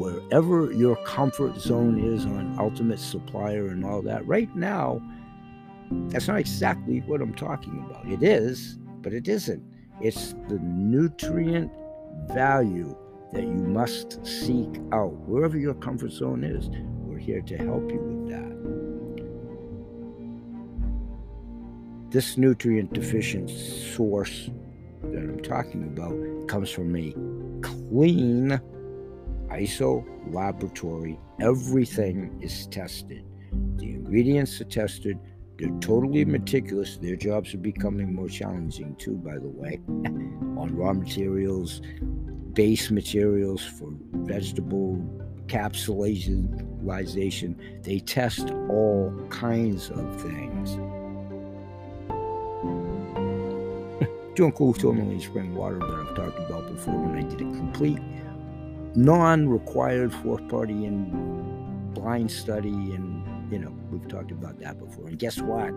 Wherever 0.00 0.72
your 0.72 0.96
comfort 1.04 1.58
zone 1.58 2.02
is 2.02 2.24
on 2.24 2.56
ultimate 2.58 2.98
supplier 2.98 3.68
and 3.68 3.84
all 3.84 4.00
that, 4.00 4.26
right 4.26 4.56
now, 4.56 5.02
that's 6.08 6.28
not 6.28 6.38
exactly 6.38 7.00
what 7.00 7.20
I'm 7.20 7.34
talking 7.34 7.84
about. 7.86 8.10
It 8.10 8.22
is, 8.22 8.78
but 9.02 9.12
it 9.12 9.28
isn't. 9.28 9.62
It's 10.00 10.32
the 10.48 10.60
nutrient 10.60 11.70
value 12.28 12.96
that 13.36 13.42
you 13.42 13.52
must 13.52 14.24
seek 14.26 14.80
out 14.92 15.12
wherever 15.28 15.58
your 15.58 15.74
comfort 15.74 16.10
zone 16.10 16.42
is. 16.42 16.70
We're 17.04 17.18
here 17.18 17.42
to 17.42 17.58
help 17.58 17.92
you 17.92 17.98
with 17.98 18.30
that. 18.30 18.56
This 22.10 22.38
nutrient 22.38 22.94
deficient 22.94 23.50
source 23.50 24.48
that 25.02 25.18
I'm 25.18 25.42
talking 25.42 25.84
about 25.84 26.16
comes 26.48 26.70
from 26.70 26.96
a 26.96 27.12
clean 27.60 28.58
ISO 29.48 30.02
laboratory. 30.32 31.18
Everything 31.38 32.38
is 32.40 32.66
tested. 32.68 33.22
The 33.76 33.90
ingredients 33.90 34.58
are 34.62 34.64
tested. 34.64 35.18
They're 35.58 35.78
totally 35.80 36.24
meticulous. 36.24 36.96
Their 36.96 37.16
jobs 37.16 37.52
are 37.52 37.58
becoming 37.58 38.14
more 38.14 38.30
challenging 38.30 38.96
too, 38.96 39.16
by 39.16 39.34
the 39.34 39.48
way, 39.48 39.80
on 40.56 40.74
raw 40.74 40.94
materials, 40.94 41.82
base 42.56 42.90
materials 42.90 43.62
for 43.62 43.90
vegetable 44.24 44.96
capsulation. 45.46 46.48
They 47.84 48.00
test 48.00 48.50
all 48.70 49.14
kinds 49.30 49.90
of 49.90 50.20
things. 50.20 50.74
Doing 54.34 54.52
cool 54.52 54.72
tourmaline 54.72 55.20
spring 55.20 55.54
water 55.54 55.78
that 55.78 55.90
I've 55.90 56.14
talked 56.14 56.38
about 56.38 56.66
before 56.68 56.94
when 56.94 57.18
I 57.18 57.22
did 57.28 57.42
a 57.42 57.44
complete 57.44 58.00
non-required 58.94 60.12
fourth 60.12 60.48
party 60.48 60.86
and 60.86 61.94
blind 61.94 62.30
study 62.30 62.70
and 62.70 63.52
you 63.52 63.58
know 63.58 63.70
we've 63.90 64.08
talked 64.08 64.30
about 64.30 64.58
that 64.58 64.78
before 64.78 65.08
and 65.08 65.18
guess 65.18 65.38
what 65.42 65.70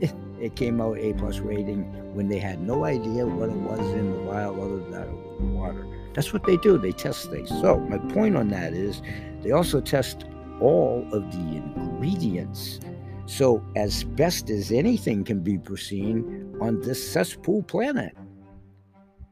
it 0.40 0.56
came 0.56 0.78
out 0.80 0.98
a 0.98 1.14
plus 1.14 1.38
rating 1.38 1.84
when 2.14 2.28
they 2.28 2.38
had 2.38 2.60
no 2.60 2.84
idea 2.84 3.24
what 3.26 3.48
it 3.48 3.56
was 3.56 3.80
in 3.92 4.12
the 4.12 4.18
vial 4.24 4.62
other 4.62 4.80
than 4.90 5.54
water 5.54 5.86
that's 6.14 6.32
what 6.32 6.44
they 6.44 6.56
do. 6.56 6.78
They 6.78 6.92
test 6.92 7.30
things. 7.30 7.48
So 7.48 7.78
my 7.78 7.98
point 8.12 8.36
on 8.36 8.48
that 8.48 8.72
is 8.72 9.02
they 9.42 9.52
also 9.52 9.80
test 9.80 10.24
all 10.60 11.06
of 11.12 11.30
the 11.32 11.56
ingredients. 11.56 12.80
So, 13.26 13.64
as 13.76 14.02
best 14.02 14.50
as 14.50 14.72
anything 14.72 15.22
can 15.22 15.40
be 15.40 15.56
foreseen 15.58 16.56
on 16.60 16.80
this 16.80 17.12
cesspool 17.12 17.62
planet, 17.62 18.16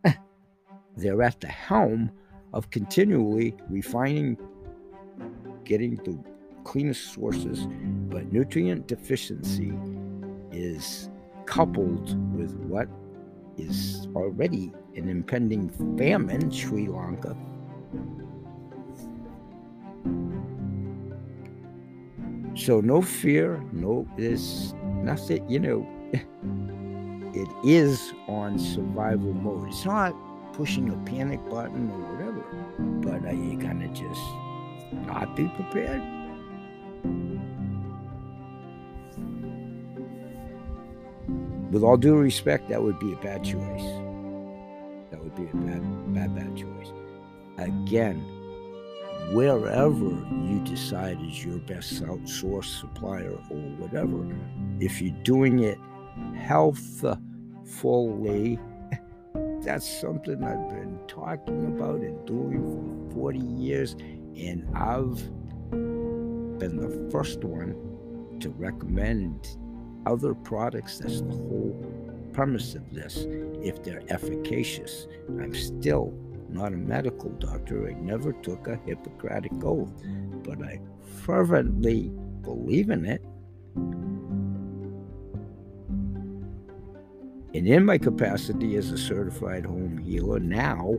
they're 0.97 1.23
at 1.23 1.41
the 1.41 1.49
helm 1.49 2.13
of 2.53 2.71
continually 2.71 3.57
refining, 3.69 4.39
getting 5.65 5.97
the 5.97 6.17
cleanest 6.63 7.13
sources, 7.13 7.67
but 8.09 8.33
nutrient 8.33 8.87
deficiency 8.87 9.73
is 10.53 11.11
coupled 11.47 12.17
with 12.37 12.55
what 12.55 12.89
is 13.59 14.09
already 14.15 14.73
an 14.97 15.09
impending 15.09 15.69
famine, 15.97 16.51
Sri 16.51 16.89
Lanka, 16.89 17.37
So 22.59 22.81
no 22.81 23.01
fear, 23.01 23.63
no 23.73 24.05
there's 24.17 24.75
nothing, 24.83 25.49
you 25.49 25.61
know, 25.61 25.87
it 27.33 27.49
is 27.65 28.13
on 28.27 28.59
survival 28.59 29.33
mode. 29.33 29.69
It's 29.69 29.85
not 29.85 30.13
pushing 30.55 30.91
a 30.91 30.97
panic 31.09 31.39
button 31.49 31.89
or 31.89 31.99
whatever, 32.13 32.45
but 33.01 33.25
are 33.31 33.35
you 33.35 33.57
gonna 33.57 33.87
just 33.89 34.21
not 35.07 35.37
be 35.37 35.47
prepared? 35.49 36.18
With 41.71 41.83
all 41.83 41.97
due 41.99 42.17
respect, 42.17 42.71
that 42.71 42.83
would 42.83 42.99
be 42.99 43.13
a 43.13 43.17
bad 43.17 43.45
choice. 43.45 43.85
That 45.11 45.23
would 45.23 45.35
be 45.35 45.45
a 45.45 45.55
bad, 45.55 46.15
bad, 46.15 46.35
bad 46.35 46.57
choice. 46.57 46.93
Again, 47.59 48.25
wherever 49.33 50.09
you 50.47 50.63
decide 50.65 51.21
is 51.23 51.45
your 51.45 51.59
best 51.59 52.03
source 52.25 52.81
supplier 52.81 53.39
or 53.51 53.59
whatever. 53.77 54.27
If 54.81 55.03
you're 55.03 55.15
doing 55.25 55.59
it 55.59 55.79
healthfully, 56.39 57.19
that's 59.61 60.01
something 60.01 60.43
I've 60.43 60.71
been 60.71 60.99
talking 61.07 61.67
about 61.67 62.01
and 62.01 62.27
doing 62.27 63.11
for 63.11 63.15
40 63.15 63.39
years, 63.41 63.95
and 64.37 64.67
I've 64.75 65.19
been 65.71 66.77
the 66.77 67.11
first 67.11 67.45
one 67.45 67.77
to 68.41 68.49
recommend 68.51 69.59
other 70.09 70.35
products. 70.35 70.99
That's 70.99 71.21
the 71.21 71.31
whole 71.31 71.77
premise 72.33 72.75
of 72.75 72.93
this. 72.93 73.27
If 73.63 73.83
they're 73.83 74.03
efficacious, 74.09 75.07
I'm 75.29 75.55
still 75.55 76.15
not 76.49 76.73
a 76.73 76.77
medical 76.77 77.31
doctor. 77.31 77.89
I 77.89 77.93
never 77.93 78.33
took 78.33 78.67
a 78.69 78.81
Hippocratic 78.87 79.53
oath, 79.63 79.93
but 80.43 80.63
I 80.63 80.81
fervently 81.25 82.11
believe 82.43 82.91
in 82.91 83.05
it. 83.05 83.23
And 87.55 87.67
in 87.67 87.85
my 87.85 87.99
capacity 87.99 88.77
as 88.77 88.93
a 88.93 88.99
certified 88.99 89.67
home 89.67 89.99
healer 89.99 90.39
now, 90.39 90.97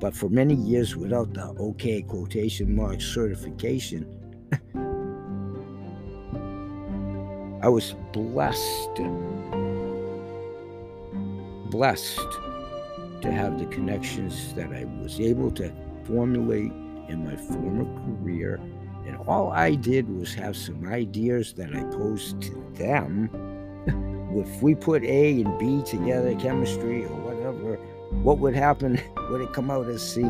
but 0.00 0.14
for 0.14 0.28
many 0.28 0.54
years 0.54 0.96
without 0.96 1.32
the 1.34 1.48
OK 1.58 2.02
quotation 2.02 2.74
mark 2.74 3.00
certification, 3.00 4.06
I 7.62 7.68
was 7.68 7.94
blessed. 8.12 8.96
Blessed 11.70 12.18
to 13.20 13.30
have 13.30 13.60
the 13.60 13.66
connections 13.66 14.52
that 14.54 14.72
I 14.72 14.84
was 15.00 15.20
able 15.20 15.52
to 15.52 15.72
formulate 16.04 16.72
in 17.08 17.24
my 17.24 17.36
former 17.36 17.84
career. 18.04 18.60
And 19.06 19.16
all 19.28 19.52
I 19.52 19.76
did 19.76 20.08
was 20.08 20.34
have 20.34 20.56
some 20.56 20.88
ideas 20.88 21.52
that 21.52 21.72
I 21.72 21.84
posed 21.84 22.42
to 22.42 22.72
them. 22.74 23.30
if 24.36 24.60
we 24.60 24.74
put 24.74 25.04
A 25.04 25.42
and 25.42 25.56
B 25.60 25.84
together, 25.88 26.34
chemistry 26.34 27.04
or 27.04 27.14
whatever, 27.14 27.76
what 28.24 28.38
would 28.38 28.56
happen? 28.56 29.00
Would 29.30 29.40
it 29.40 29.52
come 29.52 29.70
out 29.70 29.86
as 29.88 30.02
C? 30.02 30.22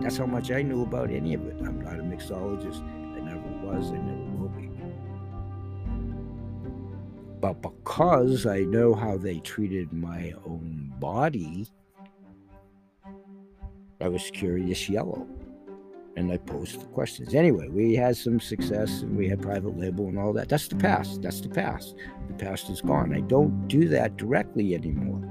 That's 0.00 0.16
how 0.16 0.26
much 0.26 0.52
I 0.52 0.62
knew 0.62 0.82
about 0.82 1.10
any 1.10 1.34
of 1.34 1.44
it. 1.46 1.56
I'm 1.60 1.80
not 1.80 1.98
a 1.98 2.02
mixologist. 2.02 2.80
I 3.16 3.20
never 3.20 3.40
was. 3.66 3.90
I 3.90 3.98
never 3.98 4.25
But 7.46 7.62
because 7.62 8.44
I 8.44 8.60
know 8.60 8.94
how 8.94 9.16
they 9.16 9.38
treated 9.40 9.92
my 9.92 10.34
own 10.44 10.92
body, 10.98 11.68
I 14.00 14.08
was 14.08 14.30
curious 14.32 14.88
yellow. 14.88 15.26
And 16.16 16.32
I 16.32 16.38
posed 16.38 16.80
the 16.80 16.86
questions. 16.86 17.34
Anyway, 17.34 17.68
we 17.68 17.94
had 17.94 18.16
some 18.16 18.40
success 18.40 19.02
and 19.02 19.16
we 19.16 19.28
had 19.28 19.40
private 19.42 19.78
label 19.78 20.08
and 20.08 20.18
all 20.18 20.32
that. 20.32 20.48
That's 20.48 20.66
the 20.66 20.76
past. 20.76 21.22
That's 21.22 21.40
the 21.42 21.50
past. 21.50 21.94
The 22.28 22.34
past 22.34 22.70
is 22.70 22.80
gone. 22.80 23.14
I 23.14 23.20
don't 23.20 23.68
do 23.68 23.86
that 23.88 24.16
directly 24.16 24.74
anymore. 24.74 25.22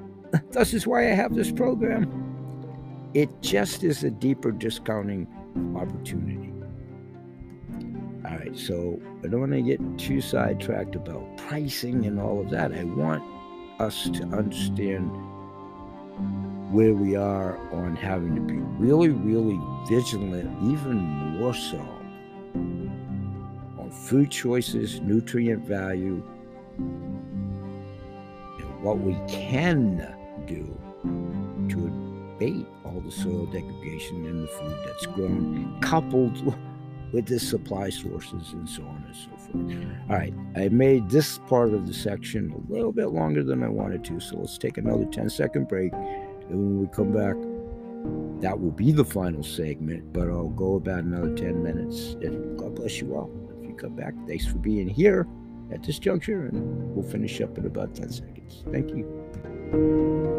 this 0.52 0.72
is 0.72 0.86
why 0.86 1.10
I 1.10 1.14
have 1.14 1.34
this 1.34 1.50
program. 1.50 2.24
It 3.14 3.28
just 3.42 3.82
is 3.82 4.04
a 4.04 4.10
deeper 4.10 4.52
discounting 4.52 5.26
opportunity. 5.76 6.52
All 8.24 8.38
right, 8.38 8.56
so 8.56 9.00
I 9.24 9.26
don't 9.26 9.40
want 9.40 9.52
to 9.52 9.62
get 9.62 9.80
too 9.98 10.20
sidetracked 10.20 10.94
about 10.94 11.36
pricing 11.36 12.06
and 12.06 12.20
all 12.20 12.40
of 12.40 12.50
that. 12.50 12.72
I 12.72 12.84
want 12.84 13.22
us 13.80 14.08
to 14.10 14.22
understand 14.24 15.10
where 16.72 16.94
we 16.94 17.16
are 17.16 17.58
on 17.72 17.96
having 17.96 18.36
to 18.36 18.40
be 18.40 18.54
really, 18.54 19.08
really 19.08 19.58
vigilant, 19.88 20.48
even 20.70 20.98
more 21.38 21.54
so 21.54 21.78
on 23.78 23.90
food 23.90 24.30
choices, 24.30 25.00
nutrient 25.00 25.66
value, 25.66 26.22
and 26.76 28.82
what 28.82 29.00
we 29.00 29.14
can 29.26 29.96
do 30.46 30.78
to 31.68 31.86
abate 32.36 32.66
all 32.84 33.00
the 33.00 33.10
soil 33.10 33.46
degradation 33.46 34.26
in 34.26 34.42
the 34.42 34.48
food 34.48 34.78
that's 34.84 35.06
grown, 35.06 35.80
coupled 35.80 36.54
with 37.12 37.26
the 37.26 37.38
supply 37.38 37.90
sources 37.90 38.52
and 38.52 38.68
so 38.68 38.82
on 38.82 39.02
and 39.06 39.16
so 39.16 39.28
forth. 39.30 39.52
Mm-hmm. 39.56 40.10
All 40.10 40.18
right, 40.18 40.34
I 40.56 40.68
made 40.68 41.08
this 41.08 41.38
part 41.48 41.72
of 41.72 41.86
the 41.86 41.94
section 41.94 42.50
a 42.52 42.72
little 42.72 42.92
bit 42.92 43.08
longer 43.08 43.42
than 43.42 43.62
I 43.62 43.68
wanted 43.68 44.04
to, 44.04 44.20
so 44.20 44.36
let's 44.36 44.58
take 44.58 44.78
another 44.78 45.06
10 45.06 45.30
second 45.30 45.68
break 45.68 45.92
and 46.50 46.58
when 46.58 46.80
we 46.80 46.86
come 46.88 47.12
back, 47.12 47.36
that 48.40 48.58
will 48.58 48.70
be 48.70 48.92
the 48.92 49.04
final 49.04 49.42
segment, 49.42 50.12
but 50.12 50.28
I'll 50.28 50.48
go 50.48 50.76
about 50.76 51.04
another 51.04 51.34
10 51.34 51.62
minutes. 51.62 52.16
And 52.22 52.58
God 52.58 52.76
bless 52.76 53.00
you 53.00 53.14
all. 53.14 53.30
If 53.60 53.68
you 53.68 53.74
come 53.74 53.96
back, 53.96 54.14
thanks 54.26 54.46
for 54.46 54.58
being 54.58 54.88
here 54.88 55.26
at 55.70 55.82
this 55.82 55.98
juncture, 55.98 56.46
and 56.46 56.94
we'll 56.94 57.08
finish 57.08 57.40
up 57.40 57.58
in 57.58 57.66
about 57.66 57.94
10 57.94 58.10
seconds. 58.10 58.64
Thank 58.70 58.90
you. 58.90 60.37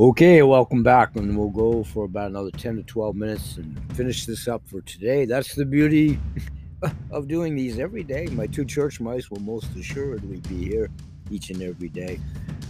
Okay, 0.00 0.44
welcome 0.44 0.84
back, 0.84 1.16
and 1.16 1.36
we'll 1.36 1.48
go 1.48 1.82
for 1.82 2.04
about 2.04 2.30
another 2.30 2.52
10 2.52 2.76
to 2.76 2.82
12 2.84 3.16
minutes 3.16 3.56
and 3.56 3.76
finish 3.96 4.26
this 4.26 4.46
up 4.46 4.62
for 4.68 4.80
today. 4.82 5.24
That's 5.24 5.56
the 5.56 5.64
beauty 5.64 6.20
of 7.10 7.26
doing 7.26 7.56
these 7.56 7.80
every 7.80 8.04
day. 8.04 8.26
My 8.26 8.46
two 8.46 8.64
church 8.64 9.00
mice 9.00 9.28
will 9.28 9.40
most 9.40 9.74
assuredly 9.74 10.36
be 10.48 10.68
here 10.68 10.88
each 11.32 11.50
and 11.50 11.60
every 11.62 11.88
day. 11.88 12.20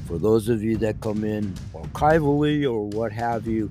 For 0.06 0.16
those 0.16 0.48
of 0.48 0.62
you 0.62 0.78
that 0.78 1.02
come 1.02 1.22
in 1.22 1.52
archivally 1.74 2.64
or 2.64 2.88
what 2.88 3.12
have 3.12 3.46
you, 3.46 3.70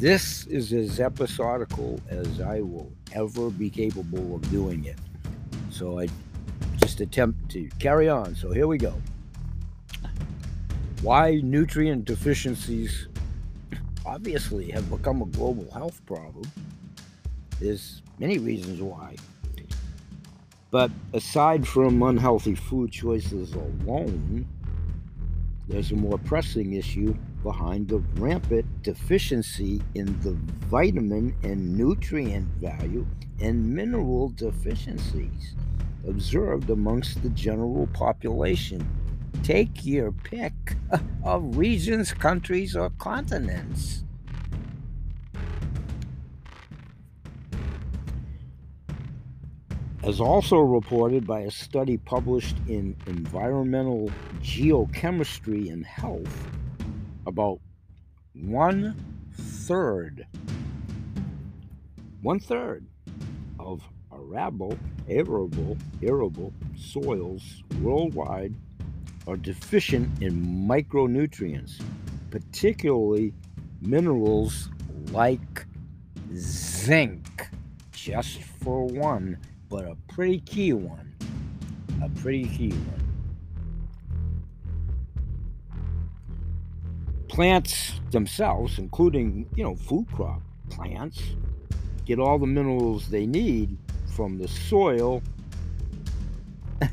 this 0.00 0.44
is 0.48 0.72
as 0.72 0.98
episodical 0.98 2.00
as 2.08 2.40
I 2.40 2.60
will 2.60 2.90
ever 3.12 3.50
be 3.50 3.70
capable 3.70 4.34
of 4.34 4.50
doing 4.50 4.84
it. 4.84 4.98
So 5.70 6.00
I 6.00 6.08
just 6.78 7.00
attempt 7.00 7.52
to 7.52 7.68
carry 7.78 8.08
on. 8.08 8.34
So 8.34 8.50
here 8.50 8.66
we 8.66 8.78
go. 8.78 9.00
Why 11.06 11.36
nutrient 11.40 12.04
deficiencies 12.04 13.06
obviously 14.04 14.72
have 14.72 14.90
become 14.90 15.22
a 15.22 15.26
global 15.26 15.70
health 15.70 16.04
problem. 16.04 16.50
There's 17.60 18.02
many 18.18 18.38
reasons 18.38 18.82
why. 18.82 19.14
But 20.72 20.90
aside 21.12 21.64
from 21.64 22.02
unhealthy 22.02 22.56
food 22.56 22.90
choices 22.90 23.54
alone, 23.54 24.48
there's 25.68 25.92
a 25.92 25.94
more 25.94 26.18
pressing 26.18 26.72
issue 26.72 27.16
behind 27.44 27.86
the 27.86 27.98
rampant 28.16 28.66
deficiency 28.82 29.80
in 29.94 30.06
the 30.22 30.32
vitamin 30.66 31.36
and 31.44 31.78
nutrient 31.78 32.48
value 32.60 33.06
and 33.40 33.64
mineral 33.64 34.30
deficiencies 34.30 35.54
observed 36.08 36.68
amongst 36.68 37.22
the 37.22 37.30
general 37.30 37.86
population. 37.92 38.84
Take 39.46 39.86
your 39.86 40.10
pick 40.10 40.52
of 41.22 41.56
regions, 41.56 42.12
countries, 42.12 42.74
or 42.74 42.90
continents. 42.98 44.02
As 50.02 50.20
also 50.20 50.58
reported 50.58 51.28
by 51.28 51.42
a 51.42 51.50
study 51.52 51.96
published 51.96 52.56
in 52.66 52.96
Environmental 53.06 54.10
Geochemistry 54.42 55.72
and 55.72 55.86
Health, 55.86 56.48
about 57.24 57.60
one 58.34 58.96
third, 59.32 60.26
one 62.20 62.40
third 62.40 62.84
of 63.60 63.80
arable, 64.12 64.76
arable, 65.08 65.76
arable 66.02 66.52
soils 66.74 67.62
worldwide 67.80 68.52
are 69.26 69.36
deficient 69.36 70.22
in 70.22 70.42
micronutrients, 70.68 71.80
particularly 72.30 73.32
minerals 73.80 74.70
like 75.10 75.66
zinc, 76.34 77.48
just 77.92 78.42
for 78.42 78.86
one, 78.86 79.38
but 79.68 79.84
a 79.84 79.96
pretty 80.08 80.40
key 80.40 80.72
one. 80.72 81.14
A 82.02 82.08
pretty 82.20 82.44
key 82.44 82.70
one. 82.70 83.02
Plants 87.28 88.00
themselves, 88.10 88.78
including, 88.78 89.48
you 89.56 89.64
know, 89.64 89.74
food 89.74 90.06
crop 90.12 90.40
plants, 90.70 91.22
get 92.04 92.18
all 92.18 92.38
the 92.38 92.46
minerals 92.46 93.08
they 93.08 93.26
need 93.26 93.76
from 94.14 94.38
the 94.38 94.48
soil. 94.48 95.22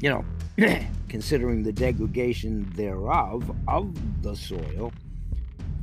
you 0.00 0.10
know, 0.10 0.24
considering 1.08 1.62
the 1.62 1.72
degradation 1.72 2.70
thereof 2.76 3.54
of 3.68 4.22
the 4.22 4.34
soil 4.34 4.92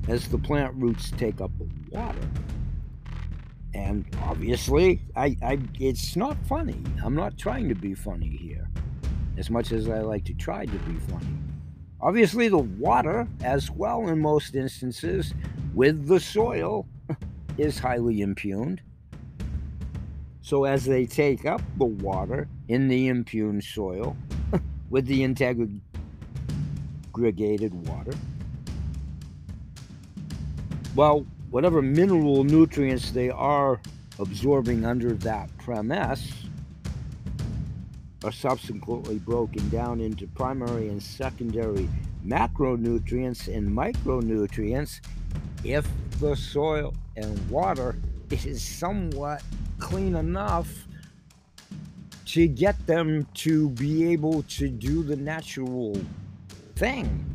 as 0.07 0.27
the 0.27 0.37
plant 0.37 0.73
roots 0.75 1.11
take 1.11 1.41
up 1.41 1.51
the 1.57 1.67
water. 1.91 2.29
And 3.73 4.05
obviously, 4.23 5.01
I, 5.15 5.37
I 5.41 5.59
it's 5.79 6.15
not 6.15 6.37
funny. 6.47 6.81
I'm 7.03 7.13
not 7.13 7.37
trying 7.37 7.69
to 7.69 7.75
be 7.75 7.93
funny 7.93 8.29
here, 8.29 8.69
as 9.37 9.49
much 9.49 9.71
as 9.71 9.89
I 9.89 9.99
like 9.99 10.25
to 10.25 10.33
try 10.33 10.65
to 10.65 10.77
be 10.79 10.95
funny. 11.11 11.37
Obviously, 11.99 12.47
the 12.47 12.57
water, 12.57 13.27
as 13.43 13.69
well 13.69 14.07
in 14.07 14.19
most 14.19 14.55
instances, 14.55 15.33
with 15.73 16.07
the 16.07 16.19
soil, 16.19 16.87
is 17.57 17.77
highly 17.77 18.21
impugned. 18.21 18.81
So, 20.41 20.63
as 20.63 20.85
they 20.85 21.05
take 21.05 21.45
up 21.45 21.61
the 21.77 21.85
water 21.85 22.47
in 22.67 22.87
the 22.87 23.07
impugned 23.07 23.63
soil, 23.63 24.15
with 24.89 25.05
the 25.05 25.23
integrated 25.23 25.81
water. 27.87 28.13
Well, 30.95 31.25
whatever 31.49 31.81
mineral 31.81 32.43
nutrients 32.43 33.11
they 33.11 33.29
are 33.29 33.79
absorbing 34.19 34.85
under 34.85 35.13
that 35.13 35.55
premise 35.57 36.31
are 38.23 38.31
subsequently 38.31 39.19
broken 39.19 39.69
down 39.69 40.01
into 40.01 40.27
primary 40.27 40.89
and 40.89 41.01
secondary 41.01 41.87
macronutrients 42.25 43.47
and 43.53 43.69
micronutrients 43.69 45.01
if 45.63 45.87
the 46.19 46.35
soil 46.35 46.93
and 47.15 47.49
water 47.49 47.95
is 48.31 48.61
somewhat 48.61 49.43
clean 49.79 50.15
enough 50.15 50.86
to 52.27 52.45
get 52.45 52.85
them 52.87 53.25
to 53.33 53.69
be 53.71 54.11
able 54.11 54.43
to 54.43 54.67
do 54.67 55.01
the 55.01 55.15
natural 55.15 55.97
thing 56.75 57.25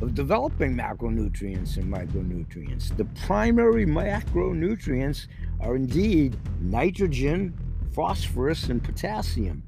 of 0.00 0.14
developing 0.14 0.74
macronutrients 0.74 1.76
and 1.76 1.92
micronutrients. 1.92 2.96
The 2.96 3.04
primary 3.26 3.84
macronutrients 3.84 5.26
are 5.60 5.76
indeed 5.76 6.38
nitrogen, 6.60 7.52
phosphorus, 7.92 8.70
and 8.70 8.82
potassium, 8.82 9.62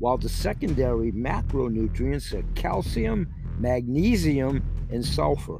while 0.00 0.18
the 0.18 0.28
secondary 0.28 1.12
macronutrients 1.12 2.32
are 2.32 2.44
calcium, 2.56 3.32
magnesium, 3.58 4.60
and 4.90 5.04
sulfur. 5.04 5.58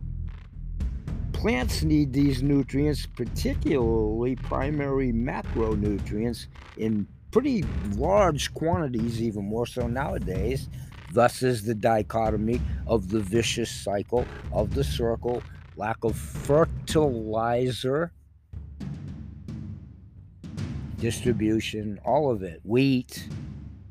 Plants 1.43 1.83
need 1.83 2.13
these 2.13 2.41
nutrients, 2.41 3.05
particularly 3.05 4.37
primary 4.37 5.13
macronutrients, 5.13 6.47
in 6.77 7.05
pretty 7.33 7.65
large 7.97 8.55
quantities, 8.55 9.21
even 9.21 9.47
more 9.47 9.67
so 9.67 9.89
nowadays. 9.89 10.69
Thus 11.13 11.43
is 11.43 11.65
the 11.65 11.75
dichotomy 11.75 12.61
of 12.87 13.09
the 13.09 13.19
vicious 13.19 13.73
cycle 13.73 14.25
of 14.53 14.73
the 14.73 14.85
circle, 14.85 15.43
lack 15.75 16.05
of 16.05 16.15
fertilizer, 16.17 18.13
distribution, 21.01 21.99
all 22.05 22.31
of 22.31 22.45
it. 22.45 22.61
Wheat, 22.63 23.29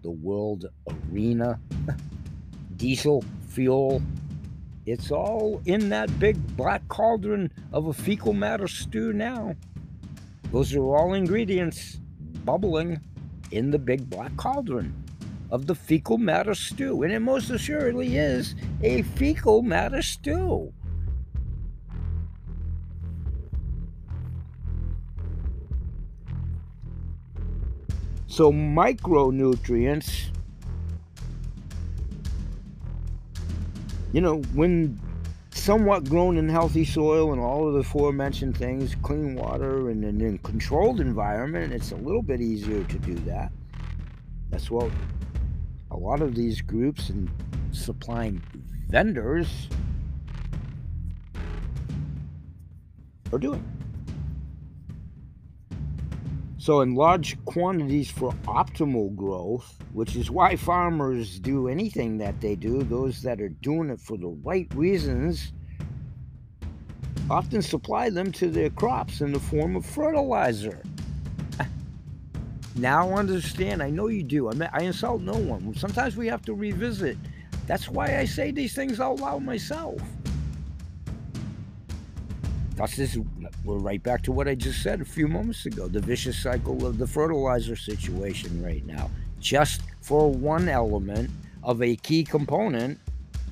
the 0.04 0.12
world 0.12 0.68
arena, 1.12 1.60
diesel 2.78 3.26
fuel, 3.50 4.02
it's 4.86 5.12
all 5.12 5.62
in 5.66 5.90
that 5.90 6.20
big 6.20 6.38
black 6.58 6.88
cauldron 6.88 7.52
of 7.72 7.88
a 7.88 7.94
fecal 7.94 8.34
matter 8.34 8.68
stew 8.68 9.14
now. 9.14 9.56
Those 10.52 10.74
are 10.76 10.82
all 10.82 11.14
ingredients 11.14 12.00
bubbling 12.44 13.00
in 13.52 13.72
the 13.72 13.80
big 13.80 14.10
black 14.10 14.36
cauldron 14.38 14.94
of 15.52 15.68
the 15.68 15.76
fecal 15.76 16.18
matter 16.18 16.56
stew. 16.56 17.04
And 17.04 17.14
it 17.14 17.20
most 17.20 17.50
assuredly 17.50 18.18
is 18.18 18.56
a 18.82 19.04
fecal 19.04 19.62
matter 19.62 20.02
stew. 20.02 20.74
So, 28.28 28.52
micronutrients 28.52 30.32
you 34.12 34.22
know, 34.22 34.38
when 34.54 35.00
somewhat 35.52 36.10
grown 36.10 36.38
in 36.38 36.50
healthy 36.50 36.86
soil 36.86 37.34
and 37.34 37.42
all 37.42 37.68
of 37.68 37.74
the 37.74 37.80
aforementioned 37.80 38.58
things, 38.58 38.96
clean 39.04 39.36
water 39.36 39.90
and, 39.90 40.04
in 40.04 40.38
controlled 40.40 41.00
environment, 41.00 41.74
it's 41.74 41.92
a 41.92 41.96
little 41.96 42.22
bit 42.22 42.42
easier 42.42 42.84
to 42.86 43.00
do 43.00 43.16
that. 43.16 43.52
That's 44.50 44.72
what 44.72 44.92
a 45.92 45.98
lot 45.98 46.22
of 46.22 46.36
these 46.36 46.62
groups 46.62 47.10
and 47.10 47.30
supplying 47.72 48.42
vendors 48.90 49.68
are 53.32 53.40
doing. 53.40 53.81
So, 56.62 56.82
in 56.82 56.94
large 56.94 57.44
quantities 57.46 58.12
for 58.12 58.34
optimal 58.44 59.16
growth, 59.16 59.80
which 59.94 60.16
is 60.16 60.30
why 60.30 60.56
farmers 60.56 61.40
do 61.40 61.68
anything 61.68 62.20
that 62.20 62.40
they 62.40 62.54
do, 62.54 62.84
those 62.84 63.24
that 63.24 63.42
are 63.42 63.50
doing 63.50 63.90
it 63.90 64.00
for 64.00 64.16
the 64.16 64.28
right 64.28 64.72
reasons 64.76 65.54
often 67.32 67.64
supply 67.64 68.12
them 68.12 68.32
to 68.34 68.52
their 68.52 68.70
crops 68.70 69.22
in 69.22 69.34
the 69.34 69.40
form 69.40 69.76
of 69.76 69.84
fertilizer. 69.84 70.84
Now 72.76 73.12
understand, 73.12 73.82
I 73.82 73.90
know 73.90 74.10
you 74.10 74.22
do. 74.22 74.48
I, 74.48 74.54
mean, 74.54 74.70
I 74.72 74.84
insult 74.84 75.24
no 75.24 75.34
one. 75.34 75.74
Sometimes 75.74 76.16
we 76.16 76.28
have 76.28 76.44
to 76.44 76.54
revisit. 76.54 77.18
That's 77.66 77.90
why 77.90 78.20
I 78.20 78.26
say 78.26 78.52
these 78.52 78.76
things 78.76 79.00
out 79.00 79.20
loud 79.20 79.42
myself. 79.42 80.00
Thus, 82.82 82.98
is 82.98 83.20
we're 83.64 83.78
right 83.78 84.02
back 84.02 84.24
to 84.24 84.32
what 84.32 84.48
I 84.48 84.56
just 84.56 84.82
said 84.82 85.02
a 85.02 85.06
few 85.06 85.28
moments 85.28 85.68
ago 85.68 85.88
the 85.88 86.00
vicious 86.00 86.42
cycle 86.42 86.84
of 86.84 86.98
the 86.98 87.06
fertilizer 87.06 87.76
situation 87.76 88.60
right 88.64 88.84
now. 88.88 89.12
Just 89.40 89.84
for 90.02 90.32
one 90.32 90.68
element 90.68 91.30
of 91.62 91.84
a 91.84 91.96
key 91.98 92.24
component 92.24 93.00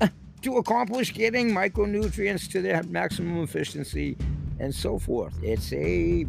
to 0.42 0.56
accomplish 0.56 1.14
getting 1.14 1.52
micronutrients 1.52 2.50
to 2.50 2.60
their 2.60 2.82
maximum 2.82 3.44
efficiency 3.44 4.16
and 4.58 4.74
so 4.74 4.98
forth. 4.98 5.38
It's 5.44 5.72
a 5.74 6.26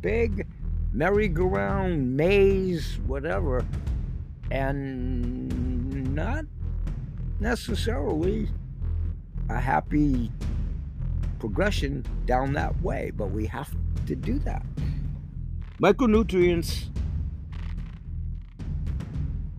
big 0.00 0.44
merry-go-round 0.92 2.16
maze, 2.16 2.98
whatever, 3.06 3.64
and 4.50 6.12
not 6.12 6.44
necessarily 7.38 8.48
a 9.48 9.60
happy 9.60 10.32
progression 11.42 12.06
down 12.24 12.52
that 12.52 12.80
way, 12.82 13.10
but 13.16 13.32
we 13.32 13.44
have 13.44 13.68
to 14.06 14.14
do 14.14 14.38
that. 14.38 14.64
Micronutrients 15.80 16.84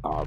are 0.06 0.26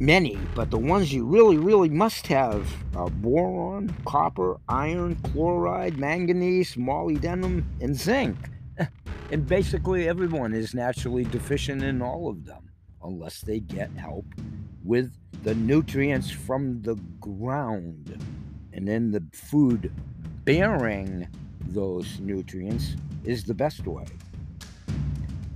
many, 0.00 0.36
but 0.56 0.72
the 0.72 0.76
ones 0.76 1.12
you 1.12 1.24
really, 1.24 1.56
really 1.56 1.88
must 1.88 2.26
have 2.26 2.68
are 2.96 3.08
boron, 3.08 3.94
copper, 4.06 4.56
iron, 4.68 5.14
chloride, 5.22 5.96
manganese, 5.98 6.74
molybdenum, 6.74 7.62
and 7.80 7.96
zinc. 7.96 8.36
And 9.30 9.46
basically, 9.46 10.08
everyone 10.08 10.52
is 10.52 10.74
naturally 10.74 11.22
deficient 11.22 11.82
in 11.84 12.02
all 12.02 12.28
of 12.28 12.44
them 12.46 12.70
unless 13.04 13.42
they 13.42 13.60
get 13.60 13.90
help 13.92 14.24
with 14.82 15.12
the 15.44 15.54
nutrients 15.54 16.30
from 16.30 16.80
the 16.82 16.96
ground. 17.20 18.18
And 18.72 18.88
then 18.88 19.10
the 19.10 19.22
food 19.34 19.92
bearing 20.44 21.28
those 21.60 22.20
nutrients 22.20 22.96
is 23.24 23.44
the 23.44 23.54
best 23.54 23.86
way. 23.86 24.06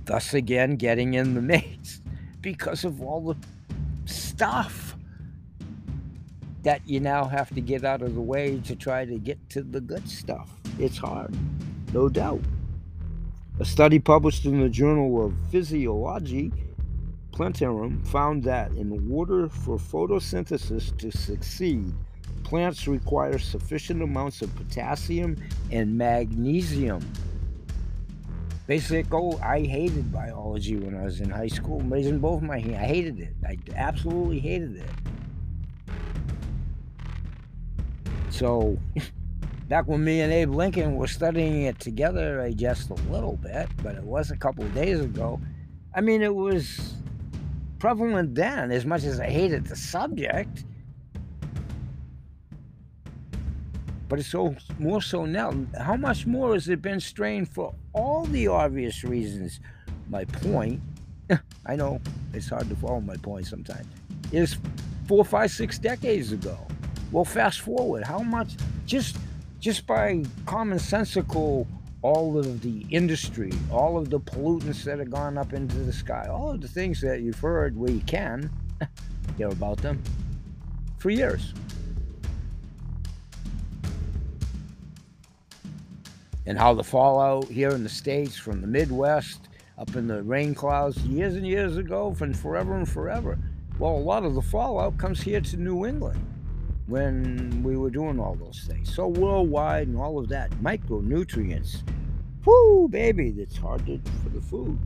Thus, 0.05 0.33
again, 0.33 0.75
getting 0.75 1.13
in 1.13 1.33
the 1.33 1.41
maze 1.41 2.01
because 2.41 2.83
of 2.83 3.01
all 3.01 3.21
the 3.21 3.35
stuff 4.05 4.95
that 6.63 6.81
you 6.85 6.99
now 6.99 7.25
have 7.25 7.49
to 7.55 7.61
get 7.61 7.83
out 7.83 8.01
of 8.01 8.15
the 8.15 8.21
way 8.21 8.59
to 8.65 8.75
try 8.75 9.05
to 9.05 9.17
get 9.19 9.37
to 9.49 9.61
the 9.61 9.81
good 9.81 10.07
stuff. 10.07 10.49
It's 10.79 10.97
hard, 10.97 11.35
no 11.93 12.09
doubt. 12.09 12.41
A 13.59 13.65
study 13.65 13.99
published 13.99 14.45
in 14.45 14.59
the 14.59 14.69
Journal 14.69 15.25
of 15.25 15.33
Physiologia 15.51 16.51
Plantarum 17.31 18.03
found 18.05 18.43
that 18.43 18.71
in 18.73 19.11
order 19.11 19.49
for 19.49 19.77
photosynthesis 19.77 20.95
to 20.97 21.11
succeed, 21.11 21.93
plants 22.53 22.87
require 22.87 23.39
sufficient 23.39 24.03
amounts 24.03 24.43
of 24.43 24.55
potassium 24.55 25.35
and 25.71 25.97
magnesium. 25.97 27.03
Basic, 28.67 29.11
oh, 29.11 29.39
I 29.43 29.61
hated 29.61 30.11
biology 30.11 30.77
when 30.77 30.95
I 30.95 31.05
was 31.05 31.19
in 31.19 31.31
high 31.31 31.47
school. 31.47 31.79
raising 31.79 32.19
both 32.19 32.43
my 32.43 32.59
hands. 32.59 32.75
I 32.75 32.85
hated 32.85 33.19
it. 33.19 33.33
I 33.43 33.57
absolutely 33.75 34.39
hated 34.39 34.75
it. 34.75 34.89
So, 38.29 38.77
back 39.67 39.87
when 39.87 40.03
me 40.03 40.21
and 40.21 40.31
Abe 40.31 40.53
Lincoln 40.53 40.95
were 40.95 41.07
studying 41.07 41.63
it 41.63 41.79
together, 41.79 42.39
I 42.39 42.51
just 42.51 42.91
a 42.91 42.95
little 43.09 43.37
bit, 43.37 43.67
but 43.81 43.95
it 43.95 44.03
was 44.03 44.29
a 44.29 44.37
couple 44.37 44.63
of 44.63 44.75
days 44.75 44.99
ago. 44.99 45.41
I 45.95 46.01
mean, 46.01 46.21
it 46.21 46.35
was 46.35 46.93
prevalent 47.79 48.35
then, 48.35 48.69
as 48.69 48.85
much 48.85 49.05
as 49.05 49.19
I 49.19 49.31
hated 49.31 49.65
the 49.65 49.75
subject. 49.75 50.65
But 54.13 54.19
it's 54.19 54.29
so 54.29 54.55
more 54.77 55.01
so 55.01 55.25
now. 55.25 55.51
How 55.75 55.95
much 55.95 56.27
more 56.27 56.53
has 56.53 56.69
it 56.69 56.83
been 56.83 56.99
strained 56.99 57.49
for 57.49 57.73
all 57.93 58.25
the 58.25 58.47
obvious 58.47 59.03
reasons? 59.03 59.59
My 60.07 60.23
point, 60.25 60.81
I 61.65 61.75
know 61.75 61.99
it's 62.31 62.47
hard 62.47 62.69
to 62.69 62.75
follow 62.75 63.01
my 63.01 63.17
point 63.17 63.47
sometimes, 63.47 63.87
is 64.31 64.59
four, 65.07 65.25
five, 65.25 65.49
six 65.49 65.79
decades 65.79 66.31
ago. 66.31 66.55
Well, 67.11 67.25
fast 67.25 67.61
forward, 67.61 68.03
how 68.03 68.19
much 68.19 68.51
just 68.85 69.17
just 69.59 69.87
by 69.87 70.23
commonsensical 70.45 71.65
all 72.03 72.37
of 72.37 72.61
the 72.61 72.85
industry, 72.91 73.51
all 73.71 73.97
of 73.97 74.11
the 74.11 74.19
pollutants 74.19 74.83
that 74.83 74.99
have 74.99 75.09
gone 75.09 75.39
up 75.39 75.53
into 75.53 75.77
the 75.77 75.91
sky, 75.91 76.27
all 76.29 76.51
of 76.51 76.61
the 76.61 76.67
things 76.67 77.01
that 77.01 77.21
you've 77.21 77.39
heard 77.39 77.75
where 77.75 77.89
you 77.89 78.01
can 78.01 78.51
hear 79.37 79.47
about 79.47 79.77
them 79.79 79.99
for 80.99 81.09
years. 81.09 81.55
And 86.45 86.57
how 86.57 86.73
the 86.73 86.83
fallout 86.83 87.45
here 87.45 87.69
in 87.69 87.83
the 87.83 87.89
States 87.89 88.37
from 88.37 88.61
the 88.61 88.67
Midwest 88.67 89.49
up 89.77 89.95
in 89.95 90.07
the 90.07 90.21
rain 90.23 90.53
clouds 90.53 90.97
years 90.99 91.35
and 91.35 91.47
years 91.47 91.77
ago, 91.77 92.13
from 92.13 92.33
forever 92.33 92.75
and 92.75 92.87
forever. 92.87 93.39
Well, 93.79 93.95
a 93.95 93.97
lot 93.97 94.23
of 94.23 94.35
the 94.35 94.41
fallout 94.41 94.97
comes 94.97 95.21
here 95.21 95.41
to 95.41 95.57
New 95.57 95.85
England 95.85 96.19
when 96.87 97.63
we 97.63 97.77
were 97.77 97.89
doing 97.89 98.19
all 98.19 98.35
those 98.35 98.65
things. 98.67 98.93
So 98.93 99.07
worldwide 99.07 99.87
and 99.87 99.97
all 99.97 100.19
of 100.19 100.27
that, 100.29 100.51
micronutrients. 100.61 101.81
Whoo, 102.45 102.87
baby, 102.89 103.31
that's 103.31 103.57
hard 103.57 103.85
to, 103.85 103.99
for 104.21 104.29
the 104.29 104.41
food. 104.41 104.77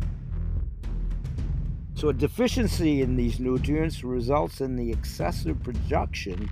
So 1.95 2.09
a 2.09 2.13
deficiency 2.13 3.01
in 3.01 3.15
these 3.15 3.39
nutrients 3.39 4.03
results 4.03 4.61
in 4.61 4.75
the 4.75 4.91
excessive 4.91 5.61
production 5.63 6.49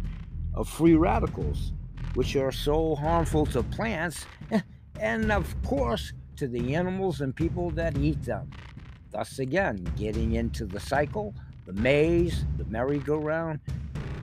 of 0.55 0.67
free 0.67 0.95
radicals, 0.95 1.71
which 2.15 2.35
are 2.35 2.51
so 2.51 2.95
harmful 2.95 3.45
to 3.47 3.61
plants 3.61 4.25
eh, 4.51 4.61
and, 4.99 5.31
of 5.31 5.55
course, 5.63 6.13
to 6.37 6.47
the 6.47 6.75
animals 6.75 7.21
and 7.21 7.35
people 7.35 7.69
that 7.71 7.97
eat 7.97 8.23
them. 8.23 8.49
Thus, 9.11 9.39
again, 9.39 9.87
getting 9.97 10.33
into 10.33 10.65
the 10.65 10.79
cycle, 10.79 11.33
the 11.65 11.73
maze, 11.73 12.45
the 12.57 12.65
merry-go-round, 12.65 13.59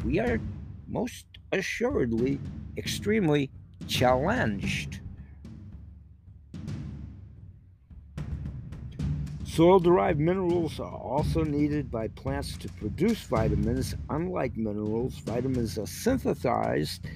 we 0.04 0.18
are 0.18 0.40
most 0.86 1.26
assuredly 1.52 2.38
extremely 2.76 3.50
challenged. 3.86 5.00
Soil 9.44 9.80
derived 9.80 10.18
minerals 10.18 10.80
are 10.80 10.96
also 10.96 11.44
needed 11.44 11.90
by 11.90 12.08
plants 12.08 12.56
to 12.56 12.68
produce 12.70 13.22
vitamins. 13.24 13.94
Unlike 14.08 14.56
minerals, 14.56 15.18
vitamins 15.18 15.76
are 15.78 15.86
synthesized, 15.86 17.06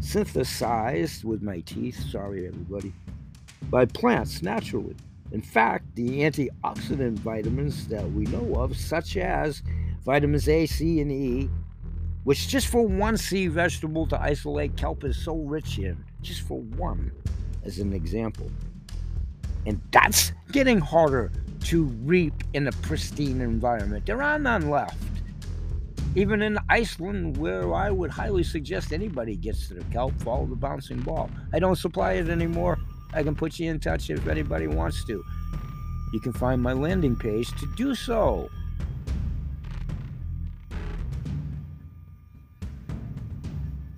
synthesized 0.00 1.24
with 1.24 1.42
my 1.42 1.60
teeth, 1.60 1.98
sorry 2.10 2.46
everybody, 2.46 2.92
by 3.70 3.84
plants 3.84 4.42
naturally. 4.42 4.96
In 5.32 5.42
fact, 5.42 5.84
the 5.94 6.20
antioxidant 6.20 7.18
vitamins 7.20 7.86
that 7.88 8.10
we 8.12 8.24
know 8.24 8.54
of, 8.54 8.76
such 8.76 9.16
as 9.16 9.62
vitamins 10.04 10.48
A, 10.48 10.66
C, 10.66 11.00
and 11.00 11.12
E, 11.12 11.48
which 12.24 12.48
just 12.48 12.66
for 12.66 12.86
one 12.86 13.16
sea 13.16 13.46
vegetable 13.46 14.06
to 14.08 14.20
isolate, 14.20 14.76
kelp 14.76 15.04
is 15.04 15.16
so 15.22 15.36
rich 15.36 15.78
in, 15.78 16.04
just 16.20 16.42
for 16.42 16.60
one, 16.60 17.12
as 17.64 17.78
an 17.78 17.92
example. 17.92 18.50
And 19.66 19.80
that's 19.92 20.32
getting 20.50 20.80
harder 20.80 21.30
to 21.64 21.84
reap 22.02 22.34
in 22.54 22.66
a 22.66 22.72
pristine 22.72 23.40
environment. 23.40 24.06
There 24.06 24.22
are 24.22 24.38
none 24.38 24.70
left. 24.70 24.96
Even 26.16 26.42
in 26.42 26.58
Iceland, 26.68 27.36
where 27.36 27.72
I 27.72 27.90
would 27.90 28.10
highly 28.10 28.42
suggest 28.42 28.92
anybody 28.92 29.36
gets 29.36 29.68
to 29.68 29.74
the 29.74 29.84
kelp, 29.92 30.12
follow 30.22 30.44
the 30.44 30.56
bouncing 30.56 31.00
ball. 31.00 31.30
I 31.52 31.60
don't 31.60 31.76
supply 31.76 32.14
it 32.14 32.28
anymore. 32.28 32.78
I 33.12 33.22
can 33.22 33.36
put 33.36 33.58
you 33.60 33.70
in 33.70 33.78
touch 33.78 34.10
if 34.10 34.26
anybody 34.26 34.66
wants 34.66 35.04
to. 35.04 35.24
You 36.12 36.20
can 36.20 36.32
find 36.32 36.60
my 36.60 36.72
landing 36.72 37.14
page 37.14 37.48
to 37.60 37.66
do 37.76 37.94
so. 37.94 38.50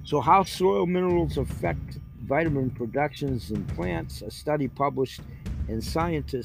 So, 0.05 0.21
how 0.21 0.43
soil 0.43 0.85
minerals 0.85 1.39
affect 1.39 1.99
vitamin 2.25 2.69
productions 2.69 3.51
in 3.51 3.65
plants, 3.65 4.21
a 4.21 4.31
study 4.31 4.69
published 4.69 5.23
in 5.69 5.81
Scientia 5.81 6.43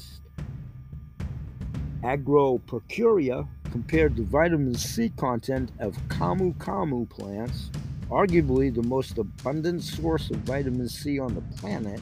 Agropecuaria 2.02 3.46
compared 3.70 4.16
the 4.16 4.22
vitamin 4.22 4.74
C 4.74 5.10
content 5.16 5.70
of 5.78 5.96
camu 6.08 6.54
camu 6.56 7.08
plants, 7.08 7.70
arguably 8.10 8.74
the 8.74 8.82
most 8.82 9.18
abundant 9.18 9.82
source 9.82 10.30
of 10.30 10.36
vitamin 10.38 10.88
C 10.88 11.18
on 11.18 11.34
the 11.34 11.42
planet, 11.56 12.00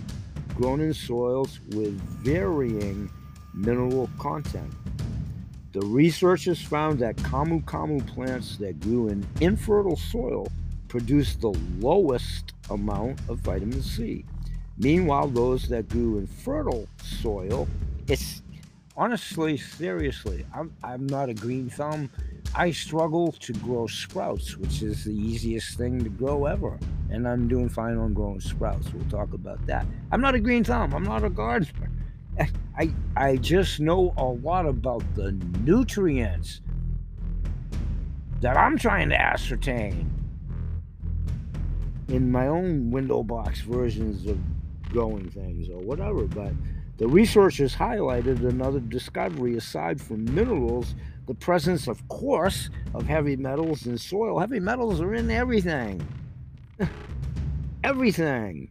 grown 0.54 0.80
in 0.80 0.94
soils 0.94 1.60
with 1.70 2.00
varying 2.22 3.10
mineral 3.54 4.08
content. 4.18 4.72
The 5.72 5.80
researchers 5.86 6.62
found 6.62 7.00
that 7.00 7.16
camu 7.16 7.62
camu 7.64 8.06
plants 8.06 8.56
that 8.56 8.80
grew 8.80 9.08
in 9.08 9.26
infertile 9.40 9.96
soil 9.96 10.48
produced 10.88 11.40
the 11.40 11.52
lowest 11.78 12.54
amount 12.70 13.20
of 13.28 13.40
vitamin 13.40 13.82
C. 13.82 14.24
Meanwhile, 14.78 15.28
those 15.28 15.68
that 15.68 15.88
grew 15.88 16.18
in 16.18 16.26
fertile 16.26 16.86
soil, 17.02 17.66
it's 18.08 18.42
honestly, 18.96 19.56
seriously, 19.56 20.46
I'm, 20.54 20.72
I'm 20.82 21.06
not 21.06 21.28
a 21.28 21.34
green 21.34 21.68
thumb, 21.68 22.10
I 22.54 22.70
struggle 22.70 23.32
to 23.32 23.52
grow 23.52 23.86
sprouts, 23.86 24.56
which 24.56 24.82
is 24.82 25.04
the 25.04 25.12
easiest 25.12 25.76
thing 25.76 26.02
to 26.02 26.08
grow 26.08 26.46
ever. 26.46 26.78
And 27.10 27.28
I'm 27.28 27.48
doing 27.48 27.68
fine 27.68 27.98
on 27.98 28.14
growing 28.14 28.40
sprouts. 28.40 28.92
We'll 28.92 29.08
talk 29.10 29.34
about 29.34 29.64
that. 29.66 29.86
I'm 30.10 30.20
not 30.20 30.34
a 30.34 30.40
green 30.40 30.64
thumb. 30.64 30.94
I'm 30.94 31.04
not 31.04 31.22
a 31.22 31.30
gardener. 31.30 31.90
I 32.78 32.90
I 33.16 33.36
just 33.36 33.80
know 33.80 34.12
a 34.16 34.24
lot 34.24 34.66
about 34.66 35.02
the 35.14 35.32
nutrients 35.62 36.60
that 38.40 38.56
I'm 38.56 38.76
trying 38.76 39.08
to 39.10 39.20
ascertain 39.20 40.10
in 42.08 42.30
my 42.30 42.48
own 42.48 42.90
window 42.90 43.22
box 43.22 43.60
versions 43.60 44.26
of 44.26 44.38
growing 44.90 45.30
things 45.30 45.68
or 45.68 45.78
whatever. 45.78 46.24
But 46.24 46.52
the 46.98 47.06
research 47.06 47.58
has 47.58 47.74
highlighted 47.74 48.48
another 48.48 48.80
discovery 48.80 49.56
aside 49.56 50.00
from 50.00 50.24
minerals, 50.34 50.94
the 51.26 51.34
presence, 51.34 51.88
of 51.88 52.06
course, 52.08 52.70
of 52.94 53.06
heavy 53.06 53.36
metals 53.36 53.86
in 53.86 53.98
soil. 53.98 54.38
Heavy 54.38 54.60
metals 54.60 55.00
are 55.00 55.14
in 55.14 55.30
everything. 55.30 56.06
everything. 57.84 58.70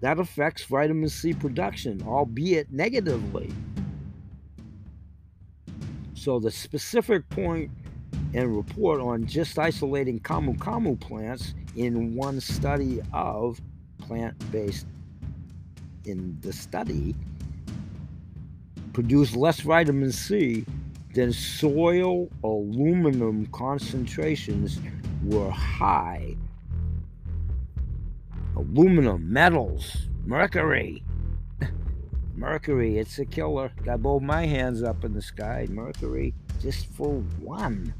That 0.00 0.18
affects 0.18 0.64
vitamin 0.64 1.08
C 1.08 1.32
production, 1.32 2.02
albeit 2.04 2.72
negatively. 2.72 3.52
So 6.14 6.40
the 6.40 6.50
specific 6.50 7.28
point 7.30 7.70
and 8.34 8.56
report 8.56 9.00
on 9.00 9.26
just 9.26 9.58
isolating 9.58 10.18
camu 10.18 10.56
camu 10.58 10.98
plants 10.98 11.54
in 11.76 12.16
one 12.16 12.40
study 12.40 13.00
of 13.12 13.60
plant-based 13.98 14.86
in 16.04 16.36
the 16.40 16.52
study 16.52 17.14
produced 18.92 19.36
less 19.36 19.60
vitamin 19.60 20.12
C 20.12 20.64
than 21.14 21.32
soil 21.32 22.28
aluminum 22.42 23.46
concentrations 23.46 24.80
were 25.24 25.50
high 25.50 26.36
aluminum, 28.56 29.32
metals, 29.32 30.08
mercury. 30.24 31.02
mercury, 32.34 32.98
it's 32.98 33.18
a 33.18 33.24
killer. 33.24 33.72
Got 33.84 34.02
both 34.02 34.22
my 34.22 34.46
hands 34.46 34.82
up 34.82 35.04
in 35.04 35.12
the 35.12 35.22
sky. 35.22 35.66
Mercury, 35.70 36.34
just 36.60 36.86
for 36.86 37.20
one. 37.40 37.94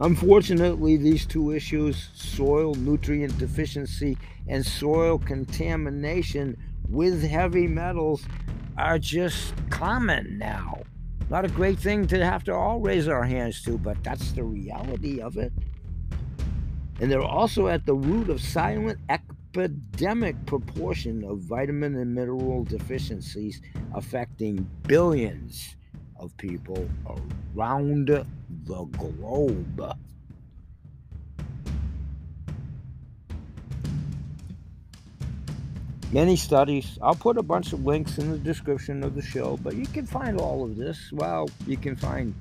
Unfortunately, 0.00 0.96
these 0.96 1.26
two 1.26 1.50
issues 1.50 2.10
soil 2.14 2.74
nutrient 2.74 3.36
deficiency 3.36 4.16
and 4.46 4.64
soil 4.64 5.18
contamination 5.18 6.56
with 6.88 7.22
heavy 7.22 7.66
metals 7.66 8.24
are 8.76 8.98
just 8.98 9.54
common 9.70 10.38
now. 10.38 10.82
Not 11.30 11.44
a 11.44 11.48
great 11.48 11.80
thing 11.80 12.06
to 12.06 12.24
have 12.24 12.44
to 12.44 12.54
all 12.54 12.78
raise 12.78 13.08
our 13.08 13.24
hands 13.24 13.60
to, 13.62 13.76
but 13.76 14.02
that's 14.04 14.30
the 14.32 14.44
reality 14.44 15.20
of 15.20 15.36
it. 15.36 15.52
And 17.00 17.10
they're 17.10 17.20
also 17.20 17.66
at 17.66 17.84
the 17.84 17.94
root 17.94 18.30
of 18.30 18.40
silent 18.40 18.98
epidemic 19.08 20.46
proportion 20.46 21.24
of 21.24 21.40
vitamin 21.40 21.96
and 21.96 22.14
mineral 22.14 22.64
deficiencies 22.64 23.60
affecting 23.94 24.68
billions 24.86 25.76
of 26.18 26.36
people 26.36 26.88
around 27.54 28.08
the 28.08 28.84
globe. 28.84 29.96
Many 36.10 36.36
studies, 36.36 36.98
I'll 37.02 37.14
put 37.14 37.36
a 37.36 37.42
bunch 37.42 37.74
of 37.74 37.84
links 37.84 38.16
in 38.16 38.30
the 38.30 38.38
description 38.38 39.04
of 39.04 39.14
the 39.14 39.20
show, 39.20 39.58
but 39.58 39.74
you 39.74 39.84
can 39.86 40.06
find 40.06 40.40
all 40.40 40.64
of 40.64 40.76
this. 40.76 41.12
Well, 41.12 41.50
you 41.66 41.76
can 41.76 41.96
find 41.96 42.34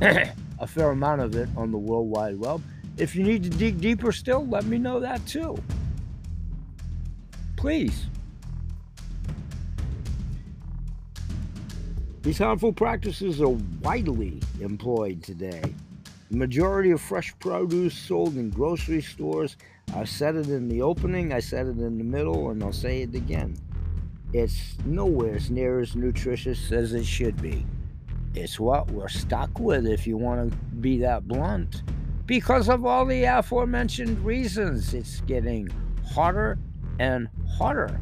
a 0.00 0.66
fair 0.66 0.90
amount 0.90 1.20
of 1.20 1.36
it 1.36 1.48
on 1.56 1.70
the 1.70 1.78
World 1.78 2.10
Wide 2.10 2.38
Web. 2.38 2.60
If 2.96 3.14
you 3.14 3.22
need 3.22 3.44
to 3.44 3.50
dig 3.50 3.80
deeper 3.80 4.10
still, 4.10 4.44
let 4.46 4.64
me 4.64 4.78
know 4.78 4.98
that 4.98 5.24
too. 5.26 5.62
Please. 7.56 8.06
These 12.26 12.38
harmful 12.38 12.72
practices 12.72 13.40
are 13.40 13.56
widely 13.82 14.42
employed 14.60 15.22
today. 15.22 15.62
The 16.28 16.36
majority 16.36 16.90
of 16.90 17.00
fresh 17.00 17.32
produce 17.38 17.96
sold 17.96 18.34
in 18.34 18.50
grocery 18.50 19.00
stores, 19.00 19.56
I 19.94 20.02
said 20.02 20.34
it 20.34 20.48
in 20.48 20.66
the 20.66 20.82
opening, 20.82 21.32
I 21.32 21.38
said 21.38 21.66
it 21.66 21.78
in 21.78 21.98
the 21.98 22.04
middle, 22.04 22.50
and 22.50 22.64
I'll 22.64 22.72
say 22.72 23.02
it 23.02 23.14
again. 23.14 23.56
It's 24.32 24.76
nowhere 24.84 25.36
as 25.36 25.52
near 25.52 25.78
as 25.78 25.94
nutritious 25.94 26.72
as 26.72 26.94
it 26.94 27.06
should 27.06 27.40
be. 27.40 27.64
It's 28.34 28.58
what 28.58 28.90
we're 28.90 29.06
stuck 29.06 29.60
with 29.60 29.86
if 29.86 30.04
you 30.04 30.16
want 30.16 30.50
to 30.50 30.56
be 30.80 30.98
that 30.98 31.28
blunt 31.28 31.84
because 32.26 32.68
of 32.68 32.84
all 32.84 33.06
the 33.06 33.22
aforementioned 33.22 34.18
reasons. 34.24 34.94
It's 34.94 35.20
getting 35.20 35.68
hotter 36.04 36.58
and 36.98 37.28
hotter 37.56 38.00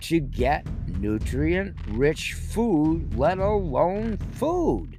to 0.00 0.20
get 0.20 0.66
nutrient 0.98 1.76
rich 1.88 2.34
food, 2.34 3.16
let 3.16 3.38
alone 3.38 4.16
food. 4.32 4.98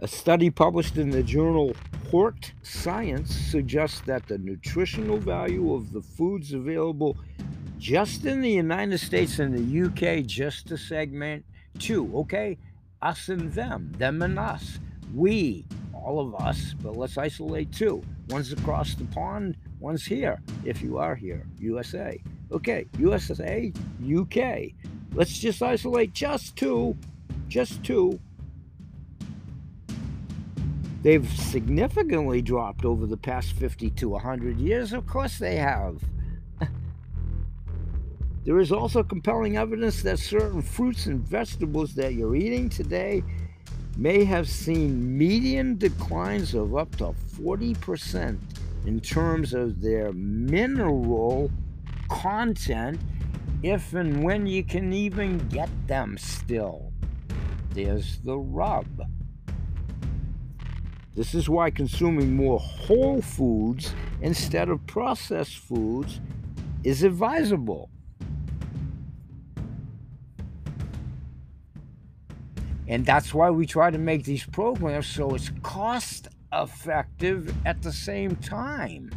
A 0.00 0.08
study 0.08 0.50
published 0.50 0.98
in 0.98 1.10
the 1.10 1.22
journal 1.22 1.74
Hort 2.10 2.52
Science 2.62 3.34
suggests 3.34 4.00
that 4.02 4.28
the 4.28 4.38
nutritional 4.38 5.18
value 5.18 5.74
of 5.74 5.92
the 5.92 6.02
foods 6.02 6.52
available 6.52 7.16
just 7.78 8.24
in 8.24 8.40
the 8.40 8.50
United 8.50 8.98
States 8.98 9.38
and 9.38 9.54
the 9.54 9.86
UK, 9.86 10.24
just 10.24 10.68
to 10.68 10.76
segment 10.76 11.44
two, 11.78 12.10
okay? 12.14 12.58
Us 13.02 13.28
and 13.28 13.52
them, 13.52 13.92
them 13.98 14.22
and 14.22 14.38
us. 14.38 14.78
We, 15.14 15.66
all 15.92 16.20
of 16.20 16.34
us, 16.40 16.74
but 16.80 16.96
let's 16.96 17.18
isolate 17.18 17.72
two. 17.72 18.02
One's 18.28 18.52
across 18.52 18.94
the 18.94 19.04
pond, 19.04 19.56
one's 19.78 20.04
here, 20.04 20.40
if 20.64 20.82
you 20.82 20.98
are 20.98 21.14
here, 21.14 21.46
USA. 21.58 22.20
Okay, 22.50 22.86
USA, 22.98 23.72
UK. 24.04 24.72
Let's 25.12 25.38
just 25.38 25.62
isolate 25.62 26.12
just 26.12 26.56
two, 26.56 26.96
just 27.48 27.82
two. 27.84 28.18
They've 31.02 31.28
significantly 31.30 32.42
dropped 32.42 32.84
over 32.84 33.06
the 33.06 33.16
past 33.16 33.52
50 33.52 33.90
to 33.90 34.08
100 34.08 34.58
years. 34.58 34.92
Of 34.92 35.06
course 35.06 35.38
they 35.38 35.56
have. 35.56 36.02
There 38.44 38.60
is 38.60 38.70
also 38.70 39.02
compelling 39.02 39.56
evidence 39.56 40.02
that 40.02 40.20
certain 40.20 40.62
fruits 40.62 41.06
and 41.06 41.20
vegetables 41.20 41.94
that 41.96 42.14
you're 42.14 42.36
eating 42.36 42.68
today 42.68 43.24
may 43.96 44.24
have 44.24 44.48
seen 44.48 45.16
median 45.16 45.78
declines 45.78 46.54
of 46.54 46.76
up 46.76 46.94
to 46.96 47.14
40% 47.38 48.38
in 48.86 49.00
terms 49.00 49.54
of 49.54 49.80
their 49.80 50.12
mineral 50.12 51.50
content 52.08 53.00
if 53.62 53.94
and 53.94 54.22
when 54.22 54.46
you 54.46 54.62
can 54.62 54.92
even 54.92 55.38
get 55.48 55.70
them 55.86 56.16
still. 56.18 56.92
There's 57.70 58.18
the 58.18 58.38
rub. 58.38 58.86
This 61.14 61.34
is 61.34 61.48
why 61.48 61.70
consuming 61.70 62.36
more 62.36 62.58
whole 62.58 63.22
foods 63.22 63.94
instead 64.20 64.68
of 64.68 64.86
processed 64.86 65.58
foods 65.58 66.20
is 66.84 67.02
advisable. 67.02 67.90
And 72.88 73.04
that's 73.04 73.34
why 73.34 73.50
we 73.50 73.66
try 73.66 73.90
to 73.90 73.98
make 73.98 74.24
these 74.24 74.44
programs 74.44 75.06
so 75.06 75.34
it's 75.34 75.50
cost 75.62 76.28
effective 76.52 77.52
at 77.66 77.82
the 77.82 77.92
same 77.92 78.36
time, 78.36 79.10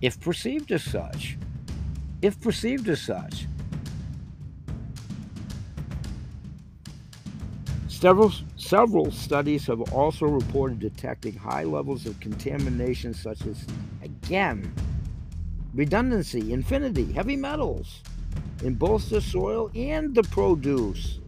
if 0.00 0.20
perceived 0.20 0.70
as 0.72 0.84
such. 0.84 1.36
If 2.22 2.40
perceived 2.40 2.88
as 2.88 3.00
such. 3.00 3.46
Several, 7.88 8.32
several 8.56 9.10
studies 9.10 9.66
have 9.66 9.80
also 9.92 10.26
reported 10.26 10.78
detecting 10.78 11.36
high 11.36 11.64
levels 11.64 12.06
of 12.06 12.18
contamination, 12.20 13.12
such 13.12 13.44
as, 13.46 13.66
again, 14.02 14.72
redundancy, 15.74 16.52
infinity, 16.52 17.12
heavy 17.12 17.36
metals 17.36 18.02
in 18.62 18.74
both 18.74 19.10
the 19.10 19.20
soil 19.20 19.70
and 19.74 20.14
the 20.14 20.22
produce 20.24 21.20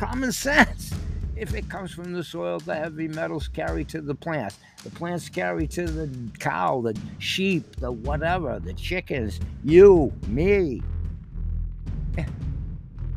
common 0.00 0.32
sense. 0.32 0.94
If 1.36 1.52
it 1.52 1.68
comes 1.68 1.92
from 1.92 2.14
the 2.14 2.24
soil, 2.24 2.58
the 2.58 2.74
heavy 2.74 3.06
metals 3.06 3.48
carry 3.48 3.84
to 3.84 4.00
the 4.00 4.14
plants. 4.14 4.58
The 4.82 4.88
plants 4.88 5.28
carry 5.28 5.66
to 5.68 5.84
the 5.84 6.10
cow, 6.38 6.80
the 6.80 6.98
sheep, 7.18 7.76
the 7.76 7.92
whatever, 7.92 8.58
the 8.58 8.72
chickens, 8.72 9.40
you, 9.62 10.10
me. 10.26 10.80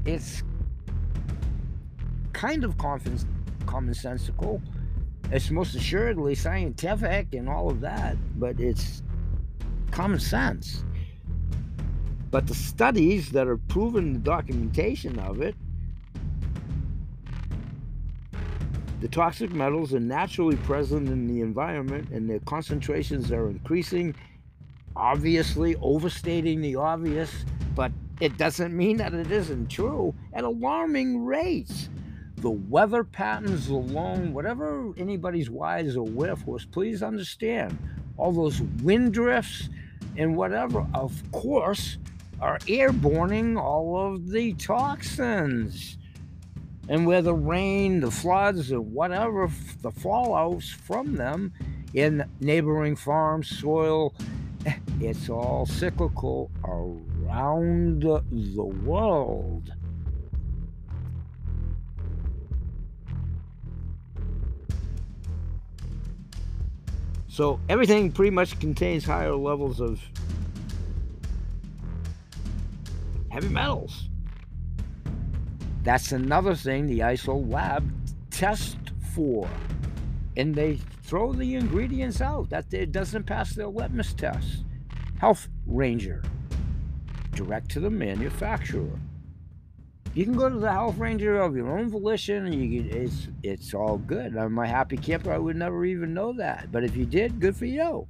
It's 0.05 0.43
kind 2.33 2.65
of 2.65 2.77
common, 2.77 3.17
commonsensical. 3.65 4.61
It's 5.31 5.49
most 5.49 5.75
assuredly 5.75 6.35
scientific 6.35 7.33
and 7.33 7.47
all 7.47 7.69
of 7.69 7.79
that, 7.79 8.17
but 8.37 8.59
it's 8.59 9.01
common 9.91 10.19
sense. 10.19 10.83
But 12.29 12.45
the 12.45 12.55
studies 12.55 13.31
that 13.31 13.47
are 13.47 13.55
proven 13.55 14.11
the 14.11 14.19
documentation 14.19 15.17
of 15.19 15.39
it, 15.41 15.55
the 19.03 19.09
toxic 19.09 19.51
metals 19.51 19.93
are 19.93 19.99
naturally 19.99 20.55
present 20.55 21.09
in 21.09 21.27
the 21.27 21.41
environment 21.41 22.07
and 22.11 22.29
their 22.29 22.39
concentrations 22.39 23.33
are 23.33 23.49
increasing, 23.49 24.15
obviously 24.95 25.75
overstating 25.81 26.61
the 26.61 26.77
obvious, 26.77 27.43
but 27.75 27.91
it 28.21 28.37
doesn't 28.37 28.73
mean 28.73 28.95
that 28.95 29.13
it 29.13 29.29
isn't 29.29 29.67
true 29.67 30.15
at 30.31 30.45
alarming 30.45 31.25
rates. 31.25 31.89
The 32.37 32.51
weather 32.51 33.03
patterns 33.03 33.67
alone, 33.67 34.33
whatever 34.33 34.93
anybody's 34.97 35.49
wise 35.49 35.97
or 35.97 36.05
was, 36.05 36.63
please 36.63 37.03
understand 37.03 37.77
all 38.15 38.31
those 38.31 38.61
wind 38.83 39.13
drifts 39.13 39.67
and 40.15 40.37
whatever, 40.37 40.87
of 40.93 41.21
course, 41.33 41.97
are 42.39 42.57
airborning 42.69 43.57
all 43.57 44.13
of 44.13 44.29
the 44.29 44.53
toxins. 44.53 45.97
And 46.89 47.07
where 47.07 47.21
the 47.21 47.33
rain, 47.33 48.01
the 48.01 48.11
floods, 48.11 48.71
or 48.71 48.81
whatever, 48.81 49.49
the 49.81 49.91
fallouts 49.91 50.73
from 50.73 51.15
them 51.15 51.53
in 51.93 52.25
neighboring 52.41 52.95
farms, 52.95 53.47
soil, 53.49 54.13
it's 54.99 55.29
all 55.29 55.65
cyclical 55.65 56.51
around 56.63 58.03
the 58.03 58.63
world. 58.63 59.73
So 67.33 67.59
everything 67.67 68.11
pretty 68.11 68.29
much 68.29 68.59
contains 68.59 69.05
higher 69.05 69.35
levels 69.35 69.81
of 69.81 69.99
heavy 73.31 73.49
metals. 73.49 74.09
That's 75.83 76.13
another 76.13 76.55
thing 76.55 76.87
the 76.87 76.99
ISO 76.99 77.51
lab 77.51 77.91
tests 78.31 78.77
for. 79.13 79.49
And 80.37 80.55
they 80.55 80.79
throw 81.03 81.33
the 81.33 81.55
ingredients 81.55 82.21
out 82.21 82.49
that 82.49 82.73
it 82.73 82.91
doesn't 82.91 83.25
pass 83.25 83.53
their 83.53 83.67
litmus 83.67 84.13
test. 84.13 84.63
Health 85.19 85.47
Ranger, 85.67 86.23
direct 87.31 87.69
to 87.71 87.79
the 87.79 87.89
manufacturer. 87.89 88.99
You 90.15 90.25
can 90.25 90.33
go 90.33 90.47
to 90.47 90.59
the 90.59 90.71
Health 90.71 90.97
Ranger 90.97 91.39
of 91.41 91.55
your 91.55 91.77
own 91.77 91.89
volition, 91.89 92.45
and 92.45 92.53
you 92.53 92.83
can, 92.83 92.97
it's 92.97 93.27
it's 93.41 93.73
all 93.73 93.97
good. 93.97 94.37
I'm 94.37 94.57
a 94.59 94.67
happy 94.67 94.95
camper. 94.95 95.31
I 95.31 95.39
would 95.39 95.55
never 95.55 95.85
even 95.85 96.13
know 96.13 96.33
that, 96.33 96.71
but 96.71 96.83
if 96.83 96.95
you 96.95 97.05
did, 97.05 97.39
good 97.39 97.55
for 97.55 97.65
you. 97.65 98.07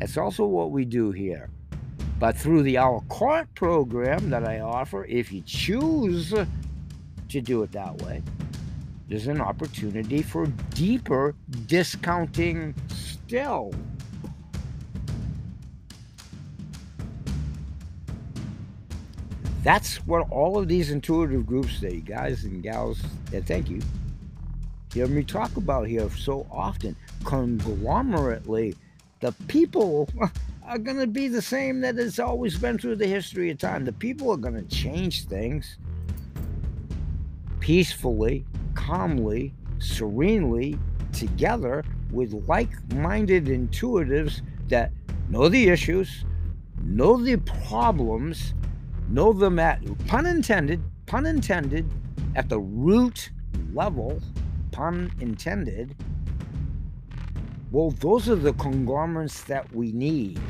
That's 0.00 0.16
also 0.16 0.44
what 0.44 0.72
we 0.72 0.84
do 0.84 1.12
here. 1.12 1.50
But 2.24 2.38
through 2.38 2.62
the 2.62 2.78
la 2.78 3.00
carte 3.10 3.54
program 3.54 4.30
that 4.30 4.48
I 4.48 4.60
offer, 4.60 5.04
if 5.04 5.30
you 5.30 5.42
choose 5.42 6.30
to 6.30 7.40
do 7.42 7.62
it 7.62 7.72
that 7.72 7.98
way, 7.98 8.22
there's 9.10 9.26
an 9.26 9.42
opportunity 9.42 10.22
for 10.22 10.46
deeper 10.70 11.34
discounting 11.66 12.74
still. 12.88 13.74
That's 19.62 19.96
what 20.06 20.26
all 20.30 20.58
of 20.58 20.66
these 20.66 20.90
intuitive 20.90 21.44
groups 21.44 21.78
say, 21.78 22.00
guys 22.00 22.44
and 22.44 22.62
gals, 22.62 23.02
and 23.34 23.46
thank 23.46 23.68
you. 23.68 23.82
Hear 24.94 25.08
me 25.08 25.24
talk 25.24 25.54
about 25.58 25.88
here 25.88 26.08
so 26.08 26.46
often. 26.50 26.96
Conglomerately, 27.24 28.76
the 29.20 29.32
people 29.46 30.08
are 30.66 30.78
going 30.78 30.98
to 30.98 31.06
be 31.06 31.28
the 31.28 31.42
same 31.42 31.80
that 31.82 31.98
it's 31.98 32.18
always 32.18 32.56
been 32.56 32.78
through 32.78 32.96
the 32.96 33.06
history 33.06 33.50
of 33.50 33.58
time. 33.58 33.84
The 33.84 33.92
people 33.92 34.30
are 34.30 34.36
going 34.36 34.54
to 34.54 34.74
change 34.74 35.26
things 35.26 35.78
peacefully, 37.60 38.46
calmly, 38.74 39.52
serenely, 39.78 40.78
together 41.12 41.84
with 42.10 42.32
like 42.48 42.70
minded 42.94 43.46
intuitives 43.46 44.40
that 44.68 44.90
know 45.28 45.48
the 45.48 45.68
issues, 45.68 46.24
know 46.82 47.22
the 47.22 47.36
problems, 47.68 48.54
know 49.08 49.32
them 49.32 49.58
at, 49.58 49.82
pun 50.06 50.26
intended, 50.26 50.82
pun 51.06 51.26
intended, 51.26 51.90
at 52.36 52.48
the 52.48 52.58
root 52.58 53.30
level, 53.74 54.20
pun 54.72 55.12
intended, 55.20 55.94
well, 57.70 57.90
those 57.90 58.28
are 58.28 58.36
the 58.36 58.52
conglomerates 58.54 59.42
that 59.44 59.72
we 59.74 59.92
need, 59.92 60.40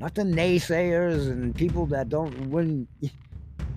not 0.00 0.14
the 0.14 0.22
naysayers 0.22 1.30
and 1.30 1.54
people 1.54 1.86
that 1.86 2.08
don't 2.08 2.50
win. 2.50 2.88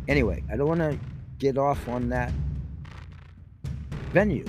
Anyway, 0.09 0.41
I 0.49 0.55
don't 0.55 0.69
want 0.69 0.79
to 0.79 0.97
get 1.37 1.57
off 1.57 1.85
on 1.89 2.07
that 2.07 2.31
venue, 4.13 4.45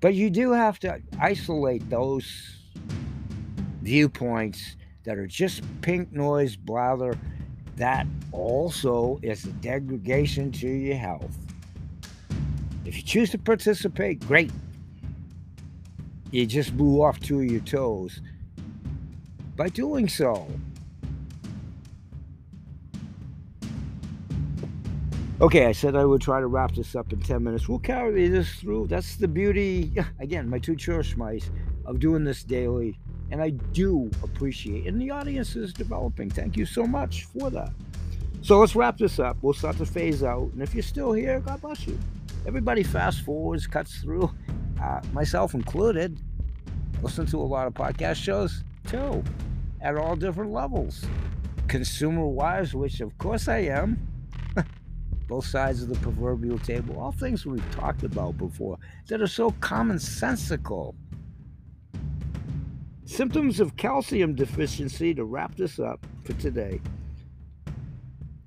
but 0.00 0.12
you 0.12 0.28
do 0.28 0.50
have 0.50 0.80
to 0.80 1.00
isolate 1.20 1.88
those 1.88 2.56
viewpoints 3.82 4.74
that 5.04 5.18
are 5.18 5.26
just 5.28 5.62
pink 5.82 6.12
noise 6.12 6.56
blather. 6.56 7.16
That 7.76 8.08
also 8.32 9.20
is 9.22 9.44
a 9.44 9.52
degradation 9.52 10.50
to 10.52 10.68
your 10.68 10.96
health. 10.96 11.36
If 12.84 12.96
you 12.96 13.02
choose 13.02 13.30
to 13.30 13.38
participate, 13.38 14.26
great 14.26 14.50
you 16.32 16.46
just 16.46 16.76
blew 16.76 17.02
off 17.02 17.20
two 17.20 17.40
of 17.40 17.44
your 17.44 17.60
toes 17.60 18.20
by 19.54 19.68
doing 19.68 20.08
so. 20.08 20.48
Okay, 25.42 25.66
I 25.66 25.72
said 25.72 25.94
I 25.94 26.04
would 26.04 26.22
try 26.22 26.40
to 26.40 26.46
wrap 26.46 26.74
this 26.74 26.96
up 26.96 27.12
in 27.12 27.20
10 27.20 27.42
minutes. 27.42 27.68
We'll 27.68 27.80
carry 27.80 28.28
this 28.28 28.54
through. 28.54 28.86
That's 28.86 29.16
the 29.16 29.28
beauty, 29.28 29.92
again, 30.20 30.48
my 30.48 30.58
two 30.58 30.76
church 30.76 31.16
mice, 31.16 31.50
of 31.84 32.00
doing 32.00 32.24
this 32.24 32.44
daily. 32.44 32.98
And 33.30 33.42
I 33.42 33.50
do 33.50 34.10
appreciate 34.22 34.86
And 34.86 35.00
the 35.00 35.10
audience 35.10 35.56
is 35.56 35.72
developing. 35.72 36.30
Thank 36.30 36.56
you 36.56 36.64
so 36.64 36.86
much 36.86 37.24
for 37.24 37.50
that. 37.50 37.72
So 38.40 38.58
let's 38.58 38.76
wrap 38.76 38.98
this 38.98 39.18
up. 39.18 39.36
We'll 39.42 39.52
start 39.52 39.76
to 39.78 39.86
phase 39.86 40.22
out. 40.22 40.50
And 40.52 40.62
if 40.62 40.74
you're 40.74 40.82
still 40.82 41.12
here, 41.12 41.40
God 41.40 41.60
bless 41.60 41.86
you. 41.86 41.98
Everybody 42.46 42.82
fast 42.82 43.22
forwards, 43.22 43.66
cuts 43.66 44.00
through 44.00 44.30
uh, 44.82 45.00
myself 45.12 45.54
included, 45.54 46.18
listen 47.02 47.24
to 47.26 47.38
a 47.38 47.40
lot 47.40 47.66
of 47.66 47.74
podcast 47.74 48.16
shows 48.16 48.64
too, 48.88 49.22
at 49.80 49.96
all 49.96 50.16
different 50.16 50.52
levels. 50.52 51.04
Consumer 51.68 52.26
wise, 52.26 52.74
which 52.74 53.00
of 53.00 53.16
course 53.18 53.48
I 53.48 53.58
am, 53.58 54.06
both 55.28 55.46
sides 55.46 55.82
of 55.82 55.88
the 55.88 55.98
proverbial 56.00 56.58
table, 56.58 56.98
all 56.98 57.12
things 57.12 57.46
we've 57.46 57.70
talked 57.70 58.02
about 58.02 58.36
before 58.36 58.78
that 59.06 59.20
are 59.20 59.26
so 59.26 59.50
commonsensical. 59.52 60.94
Symptoms 63.04 63.60
of 63.60 63.76
calcium 63.76 64.34
deficiency, 64.34 65.14
to 65.14 65.24
wrap 65.24 65.54
this 65.54 65.78
up 65.78 66.04
for 66.24 66.32
today, 66.34 66.80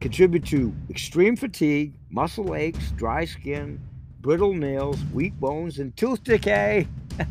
contribute 0.01 0.45
to 0.47 0.73
extreme 0.89 1.35
fatigue, 1.35 1.93
muscle 2.09 2.55
aches, 2.55 2.91
dry 2.91 3.25
skin, 3.25 3.79
brittle 4.25 4.55
nails, 4.55 4.97
weak 5.13 5.39
bones, 5.39 5.77
and 5.77 5.95
tooth 5.95 6.23
decay. 6.23 6.87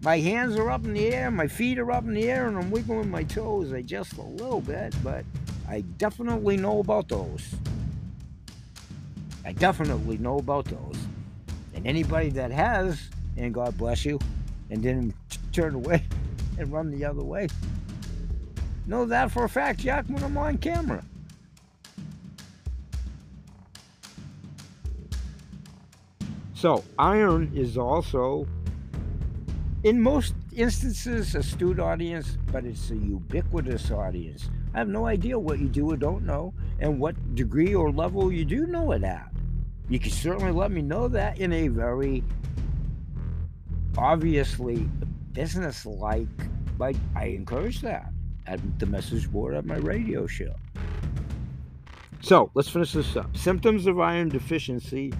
my 0.00 0.18
hands 0.18 0.56
are 0.56 0.70
up 0.70 0.82
in 0.86 0.94
the 0.94 1.06
air, 1.08 1.30
my 1.30 1.46
feet 1.46 1.78
are 1.78 1.92
up 1.92 2.02
in 2.04 2.14
the 2.14 2.30
air, 2.30 2.48
and 2.48 2.56
I'm 2.56 2.70
wiggling 2.70 3.10
my 3.10 3.24
toes 3.24 3.74
I 3.74 3.82
just 3.82 4.16
a 4.16 4.22
little 4.22 4.62
bit, 4.62 4.94
but 5.04 5.22
I 5.68 5.82
definitely 5.98 6.56
know 6.56 6.78
about 6.78 7.08
those. 7.10 7.54
I 9.44 9.52
definitely 9.52 10.16
know 10.16 10.38
about 10.38 10.64
those. 10.64 10.96
And 11.74 11.86
anybody 11.86 12.30
that 12.30 12.52
has, 12.52 13.10
and 13.36 13.52
God 13.52 13.76
bless 13.76 14.06
you, 14.06 14.18
and 14.70 14.82
didn't 14.82 15.14
turn 15.52 15.74
away 15.74 16.02
and 16.58 16.72
run 16.72 16.90
the 16.90 17.04
other 17.04 17.22
way, 17.22 17.48
know 18.86 19.04
that 19.04 19.30
for 19.30 19.44
a 19.44 19.48
fact, 19.48 19.80
Jack, 19.80 20.06
when 20.06 20.24
I'm 20.24 20.38
on 20.38 20.56
camera. 20.56 21.04
So, 26.58 26.82
iron 26.98 27.52
is 27.54 27.78
also, 27.78 28.44
in 29.84 30.02
most 30.02 30.34
instances, 30.56 31.36
a 31.36 31.38
astute 31.38 31.78
audience, 31.78 32.36
but 32.50 32.64
it's 32.64 32.90
a 32.90 32.96
ubiquitous 32.96 33.92
audience. 33.92 34.50
I 34.74 34.78
have 34.78 34.88
no 34.88 35.06
idea 35.06 35.38
what 35.38 35.60
you 35.60 35.68
do 35.68 35.92
or 35.92 35.96
don't 35.96 36.26
know, 36.26 36.52
and 36.80 36.98
what 36.98 37.36
degree 37.36 37.76
or 37.76 37.92
level 37.92 38.32
you 38.32 38.44
do 38.44 38.66
know 38.66 38.90
it 38.90 39.04
at. 39.04 39.30
You 39.88 40.00
can 40.00 40.10
certainly 40.10 40.50
let 40.50 40.72
me 40.72 40.82
know 40.82 41.06
that 41.06 41.38
in 41.38 41.52
a 41.52 41.68
very 41.68 42.24
obviously 43.96 44.88
business 45.30 45.86
like, 45.86 46.26
but 46.76 46.96
I 47.14 47.26
encourage 47.26 47.82
that 47.82 48.12
at 48.48 48.80
the 48.80 48.86
message 48.86 49.30
board 49.30 49.54
at 49.54 49.64
my 49.64 49.76
radio 49.76 50.26
show. 50.26 50.56
So 52.20 52.50
let's 52.54 52.68
finish 52.68 52.94
this 52.94 53.14
up. 53.14 53.36
Symptoms 53.36 53.86
of 53.86 54.00
iron 54.00 54.28
deficiency 54.28 55.12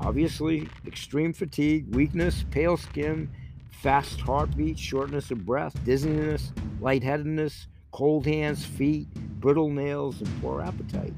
Obviously, 0.00 0.68
extreme 0.86 1.32
fatigue, 1.32 1.94
weakness, 1.94 2.44
pale 2.50 2.76
skin, 2.76 3.30
fast 3.70 4.20
heartbeat, 4.20 4.78
shortness 4.78 5.30
of 5.30 5.46
breath, 5.46 5.76
dizziness, 5.84 6.52
lightheadedness, 6.80 7.68
cold 7.92 8.26
hands, 8.26 8.64
feet, 8.64 9.08
brittle 9.40 9.70
nails, 9.70 10.20
and 10.20 10.42
poor 10.42 10.62
appetite. 10.62 11.14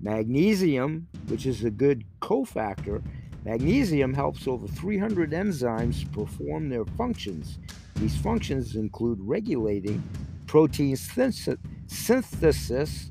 Magnesium, 0.00 1.06
which 1.28 1.46
is 1.46 1.64
a 1.64 1.70
good 1.70 2.04
cofactor, 2.20 3.02
magnesium 3.44 4.14
helps 4.14 4.48
over 4.48 4.66
300 4.66 5.32
enzymes 5.32 6.10
perform 6.12 6.68
their 6.68 6.84
functions. 6.84 7.58
These 7.96 8.16
functions 8.16 8.76
include 8.76 9.18
regulating 9.20 10.02
protein 10.46 10.96
synthesis, 10.96 13.10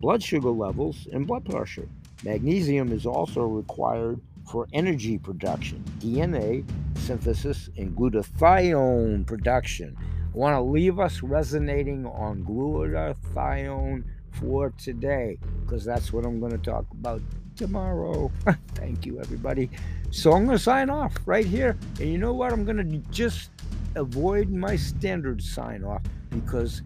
blood 0.00 0.22
sugar 0.22 0.50
levels, 0.50 1.06
and 1.12 1.26
blood 1.26 1.44
pressure. 1.44 1.88
Magnesium 2.24 2.92
is 2.92 3.06
also 3.06 3.42
required 3.42 4.20
for 4.48 4.66
energy 4.72 5.18
production, 5.18 5.82
DNA 5.98 6.64
synthesis, 6.96 7.68
and 7.76 7.96
glutathione 7.96 9.26
production. 9.26 9.96
I 10.00 10.36
want 10.36 10.54
to 10.56 10.62
leave 10.62 10.98
us 10.98 11.22
resonating 11.22 12.06
on 12.06 12.44
glutathione 12.44 14.04
for 14.32 14.70
today 14.78 15.38
because 15.60 15.84
that's 15.84 16.12
what 16.12 16.24
I'm 16.24 16.40
going 16.40 16.52
to 16.52 16.58
talk 16.58 16.86
about 16.92 17.20
tomorrow. 17.56 18.30
Thank 18.74 19.04
you, 19.04 19.20
everybody. 19.20 19.70
So 20.10 20.32
I'm 20.32 20.46
going 20.46 20.56
to 20.56 20.62
sign 20.62 20.90
off 20.90 21.14
right 21.26 21.46
here. 21.46 21.76
And 22.00 22.10
you 22.10 22.18
know 22.18 22.32
what? 22.32 22.52
I'm 22.52 22.64
going 22.64 22.76
to 22.78 23.10
just 23.10 23.50
avoid 23.94 24.50
my 24.50 24.76
standard 24.76 25.42
sign 25.42 25.84
off 25.84 26.02
because 26.30 26.82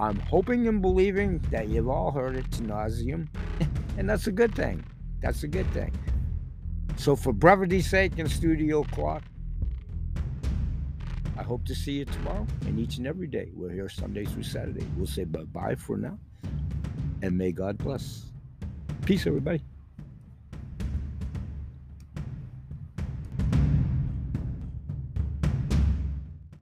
I'm 0.00 0.18
hoping 0.20 0.68
and 0.68 0.80
believing 0.80 1.38
that 1.50 1.68
you've 1.68 1.88
all 1.88 2.10
heard 2.10 2.36
it 2.36 2.50
to 2.52 2.62
nauseum. 2.62 3.28
and 3.98 4.08
that's 4.08 4.26
a 4.26 4.32
good 4.32 4.54
thing. 4.54 4.84
That's 5.20 5.42
a 5.42 5.48
good 5.48 5.70
thing. 5.72 5.92
So, 6.98 7.16
for 7.16 7.32
brevity's 7.32 7.88
sake 7.88 8.18
and 8.18 8.30
studio 8.30 8.84
clock, 8.84 9.22
I 11.38 11.42
hope 11.42 11.64
to 11.66 11.74
see 11.74 11.92
you 11.92 12.04
tomorrow 12.04 12.46
and 12.66 12.78
each 12.78 12.98
and 12.98 13.06
every 13.06 13.28
day. 13.28 13.50
We're 13.54 13.70
here 13.70 13.88
Sunday 13.88 14.26
through 14.26 14.42
Saturday. 14.42 14.86
We'll 14.96 15.06
say 15.06 15.24
bye 15.24 15.44
bye 15.44 15.76
for 15.76 15.96
now 15.96 16.18
and 17.22 17.36
may 17.36 17.52
God 17.52 17.78
bless. 17.78 18.26
Peace, 19.04 19.26
everybody. 19.26 19.62